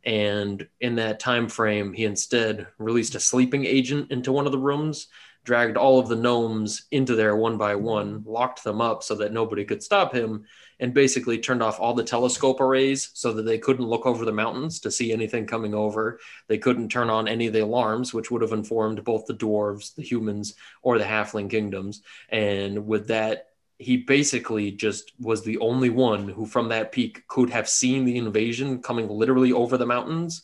[0.04, 4.58] and in that time frame he instead released a sleeping agent into one of the
[4.58, 5.08] rooms
[5.44, 9.32] dragged all of the gnomes into there one by one locked them up so that
[9.32, 10.44] nobody could stop him
[10.80, 14.32] and basically turned off all the telescope arrays so that they couldn't look over the
[14.32, 16.18] mountains to see anything coming over.
[16.48, 19.94] They couldn't turn on any of the alarms which would have informed both the dwarves
[19.94, 22.02] the humans or the halfling kingdoms.
[22.30, 27.50] And with that he basically just was the only one who from that peak could
[27.50, 30.42] have seen the invasion coming literally over the mountains.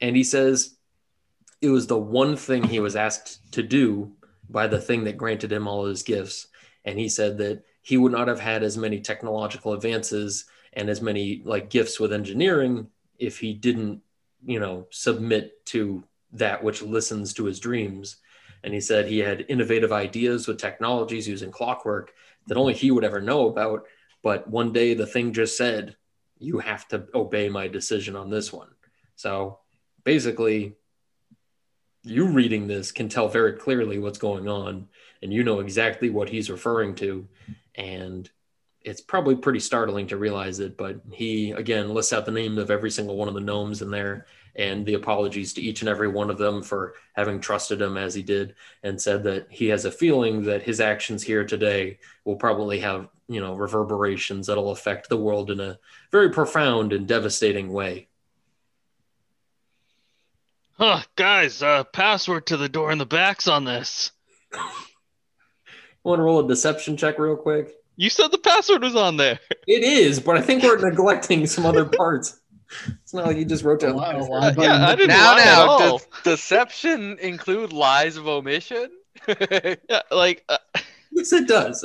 [0.00, 0.74] And he says
[1.60, 4.12] it was the one thing he was asked to do
[4.48, 6.48] by the thing that granted him all his gifts.
[6.84, 11.00] And he said that he would not have had as many technological advances and as
[11.00, 14.02] many like gifts with engineering if he didn't
[14.44, 18.16] you know submit to that which listens to his dreams
[18.64, 22.14] and he said he had innovative ideas with technologies using clockwork
[22.46, 23.86] that only he would ever know about.
[24.22, 25.96] But one day the thing just said,
[26.38, 28.68] you have to obey my decision on this one.
[29.16, 29.58] So
[30.02, 30.76] basically,
[32.02, 34.88] you reading this can tell very clearly what's going on,
[35.22, 37.28] and you know exactly what he's referring to.
[37.74, 38.28] And
[38.80, 42.70] it's probably pretty startling to realize it, but he again lists out the name of
[42.70, 46.08] every single one of the gnomes in there and the apologies to each and every
[46.08, 49.84] one of them for having trusted him as he did and said that he has
[49.84, 55.08] a feeling that his actions here today will probably have you know reverberations that'll affect
[55.08, 55.78] the world in a
[56.12, 58.06] very profound and devastating way
[60.76, 64.10] Huh, guys, uh, password to the door in the back's on this.
[66.04, 69.38] Want to roll a deception check real quick You said the password was on there.
[69.66, 72.40] it is but i think we're neglecting some other parts
[73.02, 74.38] it's not like you just wrote down Wow, the wow.
[74.38, 75.78] Uh, yeah, I didn't Now, lie at now, all.
[75.78, 78.88] does deception include lies of omission?
[79.28, 80.58] Yeah, like uh,
[81.12, 81.84] yes it does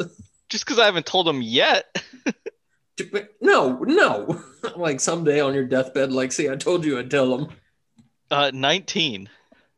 [0.49, 2.01] just because I haven't told him yet.
[3.41, 4.41] no no
[4.76, 7.49] like someday on your deathbed like see i told you i'd tell them
[8.32, 9.30] Uh, 19.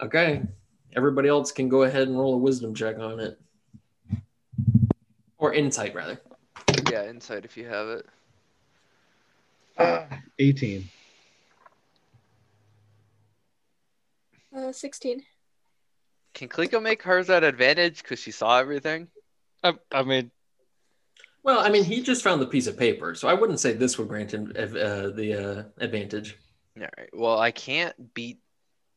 [0.01, 0.41] Okay.
[0.95, 3.39] Everybody else can go ahead and roll a wisdom check on it.
[5.41, 6.21] Or insight, rather.
[6.91, 8.05] yeah, insight if you have it.
[10.37, 10.87] 18.
[14.55, 15.23] Uh, 16.
[16.35, 19.07] Can Klika make hers at advantage because she saw everything?
[19.63, 20.29] I, I mean,
[21.41, 23.97] Well, I mean, he just found the piece of paper, so I wouldn't say this
[23.97, 24.61] would grant him uh,
[25.09, 26.37] the uh, advantage.
[26.77, 27.09] All right.
[27.13, 28.37] Well, I can't beat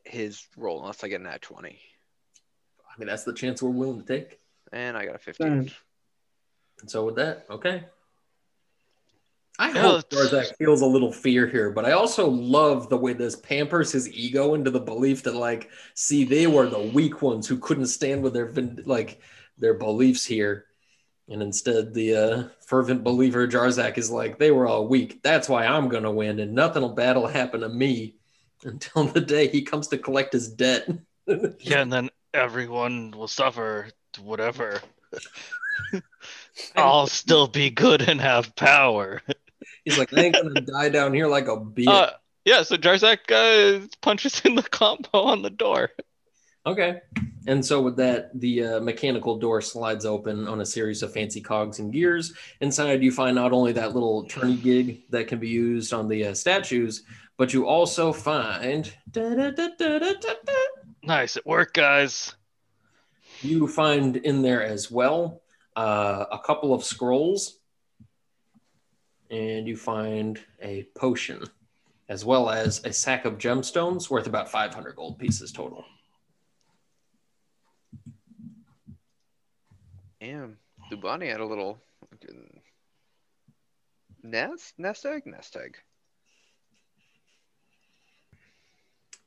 [0.05, 1.71] his roll unless I get an at 20.
[1.71, 4.41] I mean, that's the chance we're willing to take.
[4.73, 5.71] And I got a 15.
[6.85, 6.87] Fine.
[6.87, 7.85] And so with that, okay.
[9.59, 12.97] I Yeah, hope let's- Jarzak feels a little fear here, but I also love the
[12.97, 17.23] way this pampers his ego into the belief that, like, see, they were the weak
[17.23, 19.21] ones who couldn't stand with their vin- like
[19.57, 20.67] their beliefs here,
[21.29, 25.23] and instead the uh, fervent believer Jarzak is like, they were all weak.
[25.23, 28.17] That's why I'm gonna win, and nothing will bad will happen to me
[28.65, 30.89] until the day he comes to collect his debt.
[31.29, 33.87] yeah, and then everyone will suffer
[34.21, 34.81] whatever.
[36.77, 39.23] I'll still be good and have power.
[39.85, 41.89] He's like, I ain't gonna die down here like a bitch.
[41.89, 42.11] Uh,
[42.45, 45.91] yeah, so Jarzak uh, punches in the combo on the door.
[46.67, 47.01] Okay.
[47.47, 51.43] And so with that, the uh, mechanical door slides open on a series of fancy
[51.43, 52.33] cogs and gears.
[52.61, 56.29] Inside, you find not only that little turny gig that can be used on the
[56.29, 57.03] uh, statues,
[57.37, 58.91] but you also find.
[61.03, 62.35] Nice, it worked, guys.
[63.43, 65.43] you find in there as well
[65.77, 67.59] uh, a couple of scrolls,
[69.31, 71.43] and you find a potion,
[72.09, 75.85] as well as a sack of gemstones worth about 500 gold pieces total.
[80.21, 80.57] Damn.
[80.91, 81.79] Thoobani had a little
[84.23, 84.75] nest?
[84.79, 85.27] Nest egg?
[85.27, 85.77] Nest egg.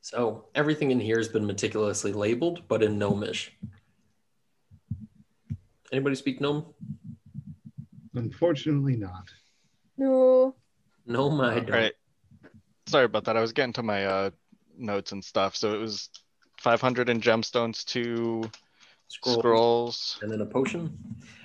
[0.00, 3.52] So everything in here has been meticulously labeled, but in gnomish.
[5.92, 6.66] Anybody speak gnome?
[8.14, 9.28] Unfortunately, not.
[9.96, 10.54] No.
[11.06, 11.54] No, my.
[11.54, 11.70] All don't.
[11.70, 11.92] right.
[12.86, 13.36] Sorry about that.
[13.36, 14.30] I was getting to my uh,
[14.76, 15.56] notes and stuff.
[15.56, 16.08] So it was
[16.58, 18.50] 500 in gemstones, two
[19.08, 19.38] Scroll.
[19.38, 20.18] scrolls.
[20.22, 20.98] And then a potion.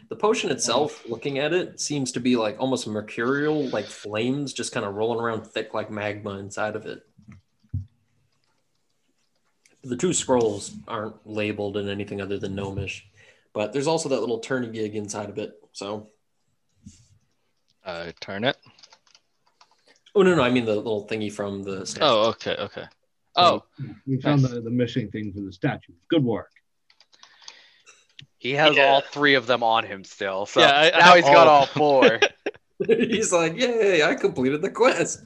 [0.09, 4.71] The potion itself, looking at it, seems to be like almost mercurial, like flames just
[4.71, 7.03] kind of rolling around thick like magma inside of it.
[9.83, 13.05] The two scrolls aren't labeled in anything other than gnomish,
[13.53, 15.53] but there's also that little turny gig inside of it.
[15.71, 16.09] So,
[17.85, 18.57] Uh, turn it.
[20.15, 21.85] oh no, no, I mean the little thingy from the.
[21.85, 22.05] statue.
[22.05, 22.85] Oh, okay, okay.
[23.35, 23.63] Oh,
[24.05, 24.51] We found Nice.
[24.51, 25.93] the, the missing thing for the statue.
[26.07, 26.51] Good work.
[28.37, 28.85] He has Yeah.
[28.89, 30.45] all three of them on him still.
[30.45, 32.19] So Yeah, I- I now have he's got all all four.
[32.87, 35.23] He's like, yay, I completed the quest.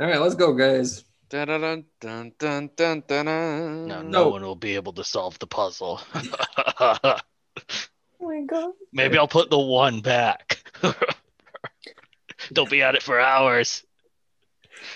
[0.00, 1.04] All right, let's go, guys.
[1.28, 3.86] dun, dun, dun, dun, dun, dun, dun, dun.
[3.86, 4.28] no, no No.
[4.30, 6.00] one will be able to solve the puzzle.
[7.56, 8.72] Oh my god.
[8.92, 10.62] Maybe I'll put the one back.
[12.50, 13.84] They'll be at it for hours.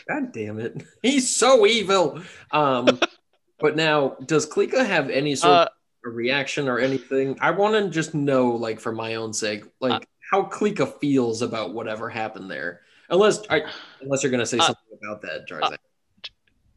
[0.09, 0.83] God damn it.
[1.03, 2.23] He's so evil.
[2.51, 3.01] Um,
[3.61, 5.69] but now, does Klika have any sort Uh,
[6.07, 7.37] of reaction or anything?
[7.41, 11.43] I want to just know, like, for my own sake, like Uh, how Klika feels
[11.43, 12.81] about whatever happened there.
[13.11, 13.63] Unless, I,
[14.01, 15.77] unless you're gonna say Uh, something about that, Jarzak.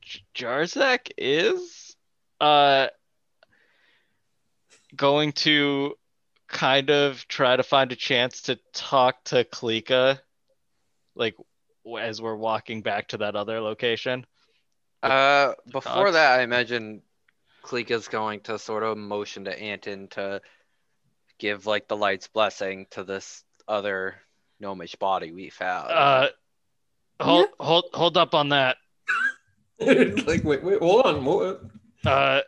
[0.01, 1.95] J- Jarzak is
[2.39, 2.87] uh
[4.95, 5.95] going to
[6.47, 10.19] kind of try to find a chance to talk to Klika
[11.15, 11.35] like
[11.99, 14.25] as we're walking back to that other location.
[15.03, 16.13] Uh, before Dogs.
[16.13, 17.01] that, I imagine
[17.63, 20.41] Klika's going to sort of motion to Anton to
[21.37, 24.15] give like the light's blessing to this other
[24.59, 25.91] gnomish body we found.
[25.91, 26.29] Uh
[27.19, 28.77] hold hold hold up on that.
[29.79, 31.25] like, wait, wait, hold on.
[31.25, 31.61] What?
[32.05, 32.41] Uh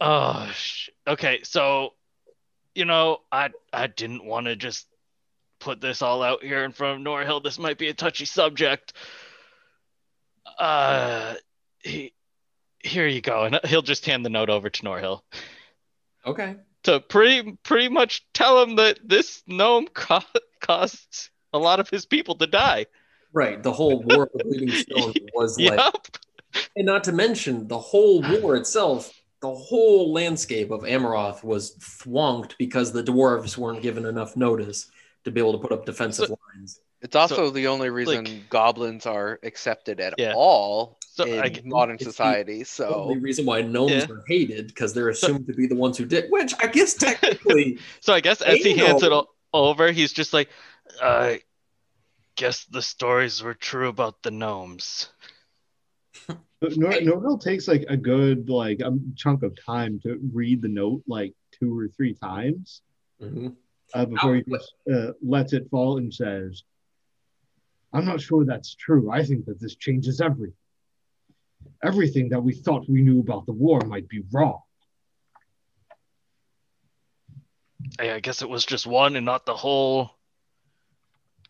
[0.00, 1.40] Oh, sh- okay.
[1.42, 1.94] So,
[2.74, 4.86] you know, I I didn't want to just
[5.60, 7.42] put this all out here in front of Norhill.
[7.42, 8.92] This might be a touchy subject.
[10.58, 11.34] Uh,
[11.82, 12.12] he,
[12.82, 15.20] here you go, and he'll just hand the note over to Norhill
[16.26, 16.56] Okay.
[16.84, 20.20] to pretty pretty much tell him that this gnome co-
[20.60, 22.86] caused a lot of his people to die.
[23.32, 23.62] Right.
[23.62, 25.80] The whole War of the Bleeding Stone was like,
[26.76, 29.12] and not to mention the whole war itself.
[29.40, 34.90] The whole landscape of Amaroth was thwonked because the dwarves weren't given enough notice
[35.24, 36.80] to be able to put up defensive So- lines.
[37.00, 40.32] It's also the only reason like- goblins are accepted at Yeah.
[40.34, 42.58] all So in I g- modern it's the society.
[42.60, 44.06] The So only reason why gnomes Yeah.
[44.10, 47.78] are hated because they're assumed to be the ones who did, which I guess technically,
[48.00, 49.28] So I guess as he Hey, hands it no.
[49.52, 50.48] o- over, he's just like,
[51.00, 51.42] I
[52.34, 55.10] guess the stories were true about the gnomes.
[56.60, 60.68] But Nor- Norhill takes like a good like a chunk of time to read the
[60.68, 62.82] note like two or three times
[63.20, 63.56] Mhm.
[63.94, 66.64] uh, before he just uh, lets it fall and says,
[67.92, 69.10] "I'm not sure that's true.
[69.10, 70.56] I think that this changes everything.
[71.82, 74.60] Everything that we thought we knew about the war might be wrong."
[78.00, 80.10] I, I guess it was just one and not the whole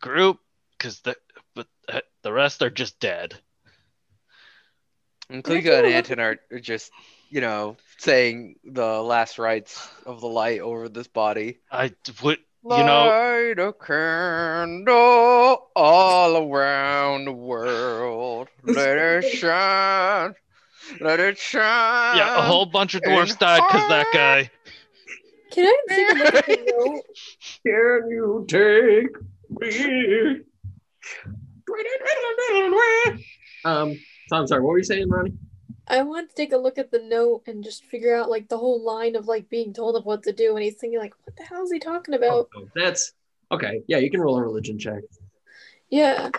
[0.00, 0.38] group,
[0.76, 1.16] because the
[1.54, 3.40] but uh, the rest are just dead.
[5.30, 6.90] And Klika and Anton are are just,
[7.30, 11.58] you know, saying the last rites of the light over this body.
[11.70, 18.48] I would, you know, Light a candle all around the world.
[18.64, 20.34] Let it shine.
[21.00, 22.16] Let it shine.
[22.16, 24.50] yeah, a whole bunch of dwarfs died because that guy.
[25.50, 27.02] Can I take a look at the note?
[27.66, 29.16] Can you take
[29.60, 30.44] me?
[33.64, 33.98] Um,
[34.28, 35.34] so I'm sorry, what were you saying, Ronnie?
[35.90, 38.58] I want to take a look at the note and just figure out like the
[38.58, 41.34] whole line of like being told of what to do, and he's thinking like, "What
[41.36, 43.12] the hell is he talking about?" Oh, that's
[43.50, 43.80] okay.
[43.88, 45.02] Yeah, you can roll a religion check.
[45.90, 46.30] Yeah.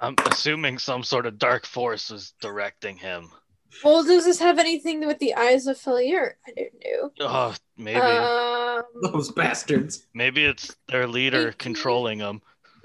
[0.00, 3.28] I'm assuming some sort of dark force was directing him.
[3.84, 6.32] Well, does this have anything with the eyes of Falier?
[6.46, 7.10] I don't know.
[7.20, 8.82] Oh, maybe, Um,
[9.12, 10.06] Those bastards.
[10.14, 11.52] maybe it's their leader Eighteen.
[11.58, 12.42] controlling them.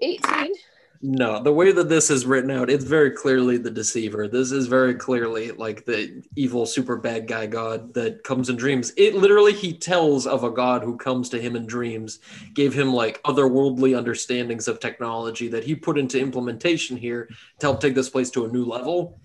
[0.00, 0.54] eighteen.
[1.02, 4.28] No, the way that this is written out, it's very clearly the deceiver.
[4.28, 8.92] This is very clearly like the evil super bad guy god that comes in dreams.
[8.98, 12.18] It literally he tells of a god who comes to him in dreams,
[12.52, 17.30] gave him like otherworldly understandings of technology that he put into implementation here
[17.60, 19.18] to help take this place to a new level,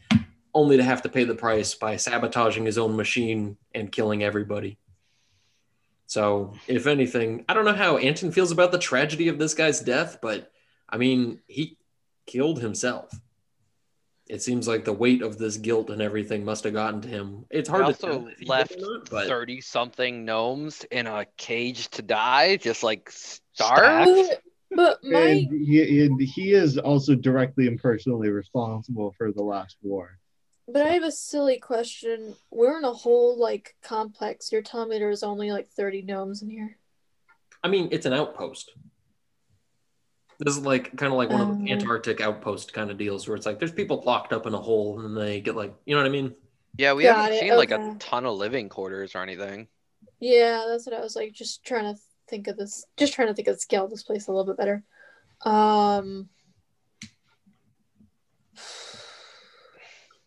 [0.54, 4.78] only to have to pay the price by sabotaging his own machine and killing everybody.
[6.08, 9.82] So, if anything, I don't know how Anton feels about the tragedy of this guy's
[9.82, 10.54] death, but
[10.90, 11.78] I mean, he
[12.26, 13.12] killed himself.
[14.28, 17.46] It seems like the weight of this guilt and everything must have gotten to him.
[17.52, 20.84] It's hard He to also tell if he left or not, but 30 something gnomes
[20.90, 24.10] in a cage to die, just like starved.
[24.72, 29.44] But, but my And he, and he is also directly and personally responsible for the
[29.44, 30.18] last war.
[30.68, 32.36] but I have a silly question.
[32.50, 34.52] We're in a whole like complex.
[34.52, 36.78] You're telling me there's only like thirty gnomes in here.
[37.64, 38.72] I mean, it's an outpost.
[40.40, 41.68] This is like kind of like one of the Um.
[41.68, 45.00] Antarctic outpost kind of deals where it's like there's people locked up in a hole
[45.00, 46.36] and they get like, you know what I mean?
[46.78, 49.68] Yeah, we Got haven't it, seen like a ton of living quarters or anything.
[50.20, 51.32] Yeah, that's what I was like.
[51.34, 52.86] Just trying to think of this.
[52.98, 54.84] Just trying to think of the scale of this place a little bit better.
[55.46, 56.30] Um.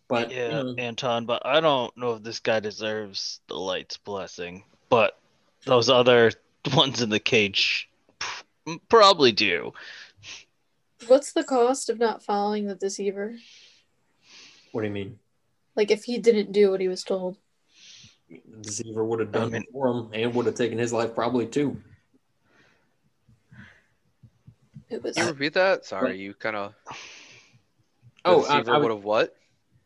[0.09, 3.98] But Yeah, you know, Anton, but I don't know if this guy deserves the light's
[3.98, 4.64] blessing.
[4.88, 5.18] But
[5.66, 6.32] those other
[6.74, 7.88] ones in the cage p-
[8.88, 9.72] probably do.
[11.06, 13.36] What's the cost of not following the deceiver?
[14.72, 15.18] what do you mean?
[15.76, 17.36] Like if he didn't do what he was told.
[18.28, 20.92] The deceiver would have done I mean- it for him and would have taken his
[20.92, 21.80] life probably too.
[24.90, 25.84] It was Can you repeat that?
[25.84, 26.74] Sorry, you kind of.
[28.24, 29.34] Oh, I- I would- would have what?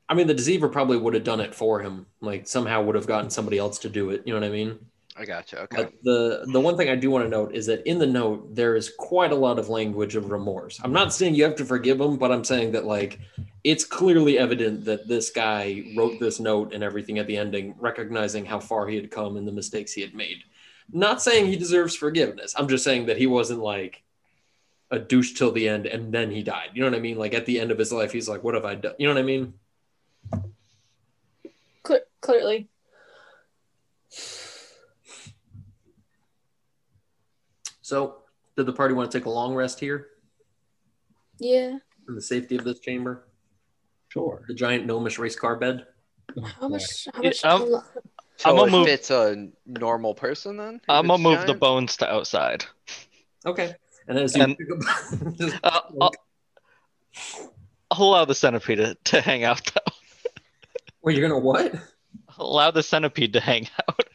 [0.09, 2.07] I mean, the deceiver probably would have done it for him.
[2.21, 4.23] Like somehow would have gotten somebody else to do it.
[4.27, 4.87] You know what I mean?
[5.17, 5.61] I gotcha.
[5.63, 5.77] Okay.
[5.77, 8.55] But the the one thing I do want to note is that in the note
[8.55, 10.81] there is quite a lot of language of remorse.
[10.83, 13.21] I'm not saying you have to forgive him, but I'm saying that like
[13.63, 18.47] it's clearly evident that this guy wrote this note and everything at the ending, recognizing
[18.47, 20.45] how far he had come and the mistakes he had made.
[20.91, 22.55] Not saying he deserves forgiveness.
[22.57, 24.03] I'm just saying that he wasn't like
[24.91, 26.71] a douche till the end and then he died.
[26.73, 27.19] You know what I mean?
[27.19, 29.15] Like at the end of his life, he's like, "What have I done?" You know
[29.15, 29.55] what I mean?
[31.83, 32.69] Cle- clearly.
[37.93, 38.23] So,
[38.57, 40.07] did the party want to take a long rest here
[41.39, 41.77] Yeah.
[42.09, 43.29] in the safety of this chamber?
[44.09, 44.43] Sure.
[44.49, 45.87] The giant gnomish race car bed.
[46.59, 47.07] How much?
[47.13, 47.45] How Yeah, much?
[47.45, 47.83] I'm-
[48.39, 50.81] So I'ma it move- fits a normal person then?
[50.89, 52.65] I'm gonna it's move the bones to outside.
[53.45, 53.75] Okay.
[54.09, 54.57] And then as you And-
[55.39, 56.13] just- Uh, I'll,
[57.91, 59.93] I'll allow the centipede to, to hang out though.
[61.03, 61.75] Well, you're gonna what?
[62.39, 64.09] Allow the centipede to hang out.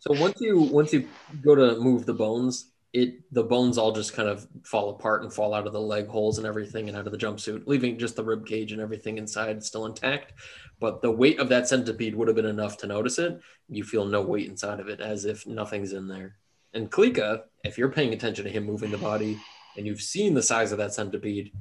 [0.00, 1.08] So once you once you
[1.40, 5.32] go to move the bones, it the bones all just kind of fall apart and
[5.32, 8.16] fall out of the leg holes and everything and out of the jumpsuit, leaving just
[8.16, 10.34] the rib cage and everything inside still intact.
[10.78, 13.40] But the weight of that centipede would have been enough to notice it.
[13.68, 16.36] You feel no weight inside of it, as if nothing's in there.
[16.74, 19.38] And Klika, if you're paying attention to him moving the body
[19.76, 21.52] and you've seen the size of that centipede,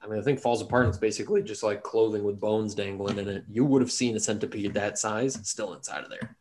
[0.00, 3.28] I mean, the thing falls apart it's basically just like clothing with bones dangling in
[3.28, 3.44] it.
[3.48, 6.36] You would have seen a centipede that size still inside of there.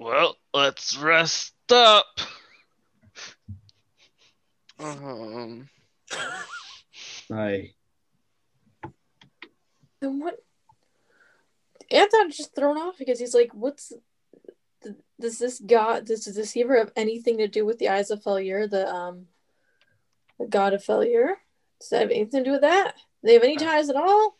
[0.00, 2.06] Well, let's rest up.
[4.78, 5.68] Um,
[7.30, 7.72] I
[10.00, 10.38] And what?
[11.90, 13.92] Anton's just thrown off because he's like, "What's?
[14.82, 18.22] th- Does this god, does the deceiver have anything to do with the eyes of
[18.22, 18.66] failure?
[18.66, 19.26] The um,
[20.38, 21.36] the god of failure?
[21.80, 22.94] Does that have anything to do with that?
[22.94, 24.38] Do they have any ties at all?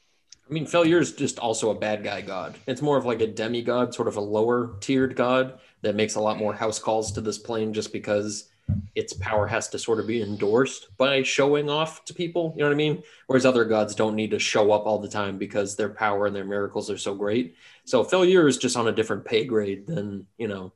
[0.49, 2.57] I mean, failure is just also a bad guy god.
[2.67, 6.21] It's more of like a demigod, sort of a lower tiered god that makes a
[6.21, 8.49] lot more house calls to this plane just because
[8.95, 12.53] its power has to sort of be endorsed by showing off to people.
[12.55, 13.03] You know what I mean?
[13.27, 16.37] Whereas other gods don't need to show up all the time because their power and
[16.37, 17.57] their miracles are so great.
[17.85, 20.73] So failure is just on a different pay grade than, you know,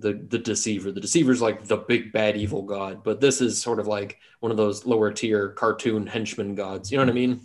[0.00, 0.90] the the deceiver.
[0.90, 4.50] The deceiver's like the big bad evil god, but this is sort of like one
[4.50, 6.90] of those lower tier cartoon henchman gods.
[6.90, 7.40] You know what I mean?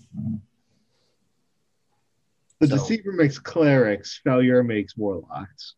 [2.59, 5.75] the So- deceiver makes clerics, failure makes warlocks.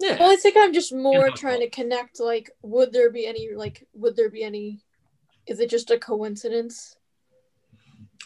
[0.00, 0.16] Yeah.
[0.18, 2.20] Well, I think I'm just more trying to connect.
[2.20, 3.50] Like, would there be any?
[3.54, 4.80] Like, would there be any?
[5.46, 6.96] Is it just a coincidence?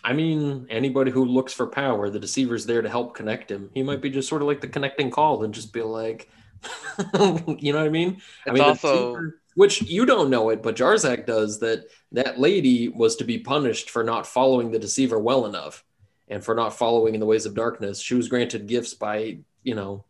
[0.05, 3.71] I mean, anybody who looks for power, the deceiver's there to help connect him.
[3.75, 6.31] He might be just sort of like the connecting call and just be like,
[7.15, 8.21] you know what I mean?
[8.47, 11.87] I mean, also- deceiver- which you don't know it, but Jarzak does that.
[12.13, 15.85] That lady was to be punished for not following the deceiver well enough
[16.29, 18.01] and for not following in the ways of darkness.
[18.01, 20.05] She was granted gifts by, you know,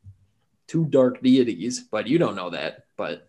[0.69, 2.85] two dark deities, but you don't know that.
[2.97, 3.29] But,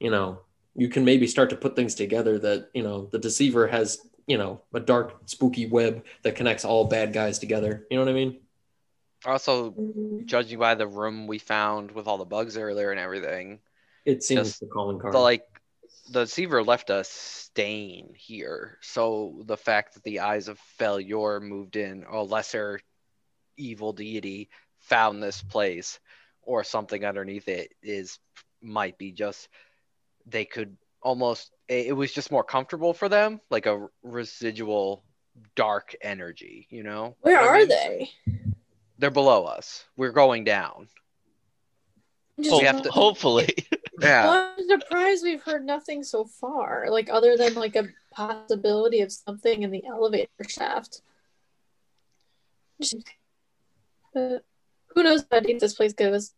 [0.00, 0.40] you know,
[0.74, 4.36] you can maybe start to put things together that, you know, the deceiver has, you
[4.36, 7.86] know, a dark, spooky web that connects all bad guys together.
[7.90, 8.40] You know what I mean?
[9.26, 10.26] also, Mhm.
[10.26, 13.60] judging by the room we found with all the bugs earlier and everything,
[14.04, 15.14] It seems Just the calling card.
[15.14, 15.46] the like
[16.10, 18.78] the deceiver left a stain here.
[18.82, 22.80] So the fact that the eyes of failure moved in, a lesser
[23.56, 24.50] evil deity
[24.80, 25.98] found this place
[26.46, 28.18] or something underneath it is
[28.62, 29.48] might be just
[30.26, 35.04] they could almost it it was just more comfortable for them, like a residual
[35.56, 37.16] dark energy, you know?
[37.20, 37.68] Where What I are mean?
[37.68, 38.10] they?
[38.98, 39.84] They're below us.
[39.96, 40.88] We're going down.
[42.38, 43.48] I'm We have to- Hopefully.
[44.00, 44.24] Yeah.
[44.26, 49.12] Well, I'm surprised we've heard nothing so far, like other than like a possibility of
[49.12, 51.00] something in the elevator shaft.
[52.82, 52.96] Just-
[54.12, 54.44] But
[54.94, 56.32] who knows how deep this place goes?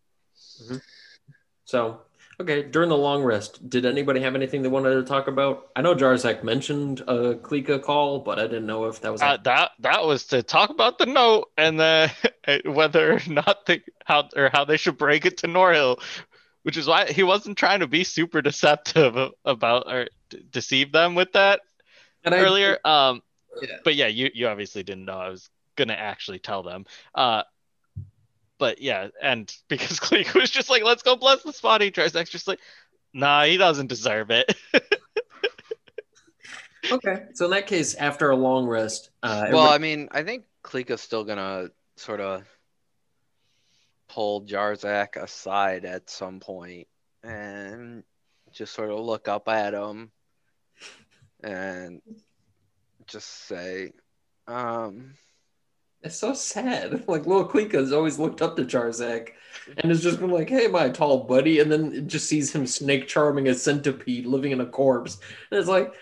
[1.64, 2.00] So,
[2.40, 5.68] okay, during the long rest, did anybody have anything they wanted to talk about?
[5.74, 9.22] I know Jarzak mentioned a Klika call, but I didn't know if that was.
[9.22, 12.10] Uh, that that was to talk about the note and then
[12.64, 16.00] whether or not they how or how they should break it to Norhill,
[16.62, 21.14] which is why he wasn't trying to be super deceptive about or d- deceive them
[21.14, 21.60] with that
[22.24, 22.78] and I- earlier.
[22.84, 23.22] Um,
[23.60, 23.76] Yeah.
[23.84, 26.86] but yeah, you you obviously didn't know I was gonna actually tell them.
[27.14, 27.42] Uh,
[28.58, 32.14] but yeah, and because Cleek was just like, "Let's go bless the spot," he tries
[32.14, 32.60] next, just like,
[33.12, 34.56] "Nah, he doesn't deserve it."
[36.90, 40.44] Okay, so in that case, after a long rest, uh, Well, I mean, I think
[40.62, 42.44] Klika's still gonna sort of
[44.08, 46.86] pull Jarzak aside at some point
[47.22, 48.04] and
[48.52, 50.12] just sort of look up at him
[51.42, 52.00] and
[53.06, 53.92] just say,
[54.46, 55.14] um,
[56.02, 57.04] it's so sad.
[57.08, 59.30] Like little has always looked up to Jarzak
[59.78, 62.66] and has just been like, "Hey, my tall buddy," and then it just sees him
[62.66, 65.18] snake charming a centipede living in a corpse,
[65.50, 65.94] and it's like,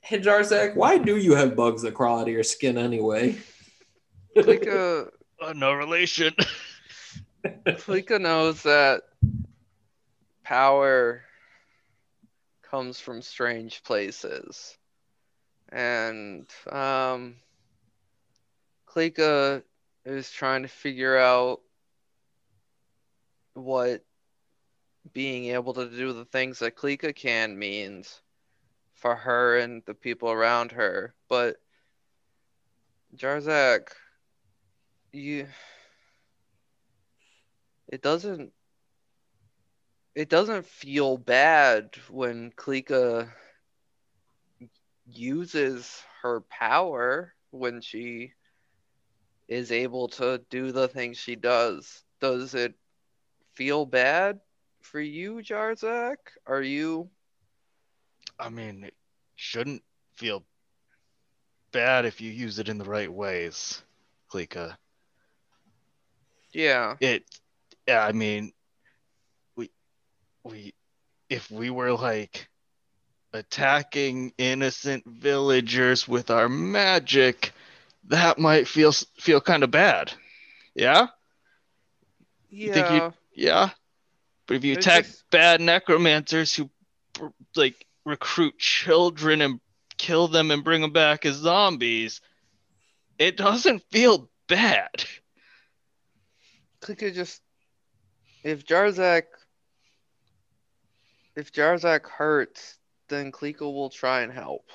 [0.00, 3.38] "Hey, Jarzak, why do you have bugs that crawl out of your skin anyway?"
[4.36, 5.10] Klika,
[5.42, 6.32] Uh, no relation.
[7.44, 9.02] Klika knows that
[10.44, 11.24] power
[12.62, 14.78] comes from strange places.
[15.70, 17.36] And um
[18.92, 19.62] Klika
[20.04, 21.60] is trying to figure out
[23.54, 24.04] what
[25.12, 28.20] being able to do the things that Klika can means
[28.94, 31.14] for her and the people around her.
[31.28, 31.56] But
[33.16, 33.88] Jarzak,
[35.12, 35.46] you
[37.88, 38.52] it doesn't
[40.14, 43.30] it doesn't feel bad when Klika
[45.06, 48.32] uses her power when she
[49.48, 52.04] is able to do the things she does.
[52.20, 52.74] Does it
[53.54, 54.40] feel bad
[54.82, 56.16] for you, Jarzak?
[56.46, 57.10] Are you
[58.38, 58.94] I mean, it
[59.36, 59.82] shouldn't
[60.14, 60.44] feel
[61.72, 63.82] bad if you use it in the right ways,
[64.30, 64.76] Klika.
[66.52, 66.96] yeah.
[67.00, 67.24] It,
[67.86, 68.52] yeah, I mean,
[69.56, 69.70] we,
[70.44, 70.74] we,
[71.28, 72.48] if we were like
[73.32, 77.52] attacking innocent villagers with our magic,
[78.12, 80.12] that might feel feel kind of bad.
[80.74, 81.08] Yeah,
[82.50, 82.72] Yeah.
[82.72, 83.70] think you- yeah.
[84.46, 86.70] But if you It's attack just- bad necromancers who,
[87.56, 89.60] like, recruit children and
[89.96, 92.20] kill them and bring them back as zombies,
[93.18, 95.04] it doesn't feel bad.
[96.80, 97.40] Klika just
[98.42, 99.24] if Jarzak
[101.34, 104.68] if Jarzak hurts, then Klika will try and help.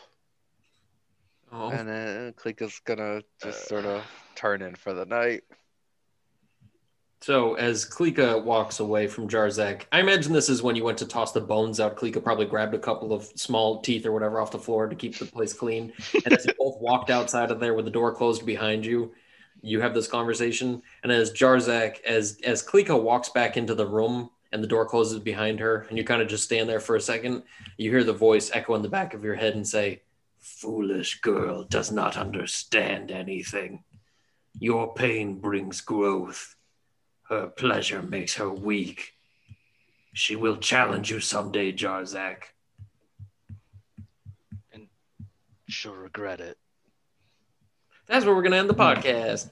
[1.52, 1.70] Oh.
[1.70, 4.04] And then Klika's gonna just sort of
[4.36, 5.44] turn in for the night.
[7.22, 11.06] So as Klika walks away from Jarzak, I imagine this is when you went to
[11.06, 11.96] toss the bones out.
[11.96, 15.18] Klika probably grabbed a couple of small teeth or whatever off the floor to keep
[15.18, 15.94] the place clean.
[16.14, 19.14] And as you both walked outside of there with the door closed behind you,
[19.62, 20.82] you have this conversation.
[21.02, 25.20] And as Jarzak, as as Klika walks back into the room and the door closes
[25.20, 27.44] behind her, and you kind of just stand there for a second,
[27.78, 30.04] you hear the voice echo in the back of your head and say,
[30.56, 33.84] Foolish girl does not understand anything.
[34.60, 36.56] Your pain brings growth.
[37.30, 39.14] Her pleasure makes her weak.
[40.14, 42.44] She will challenge you someday, Jarzak.
[44.72, 44.88] And
[45.68, 46.58] she'll regret it.
[48.08, 49.52] That's where we're going to end the podcast.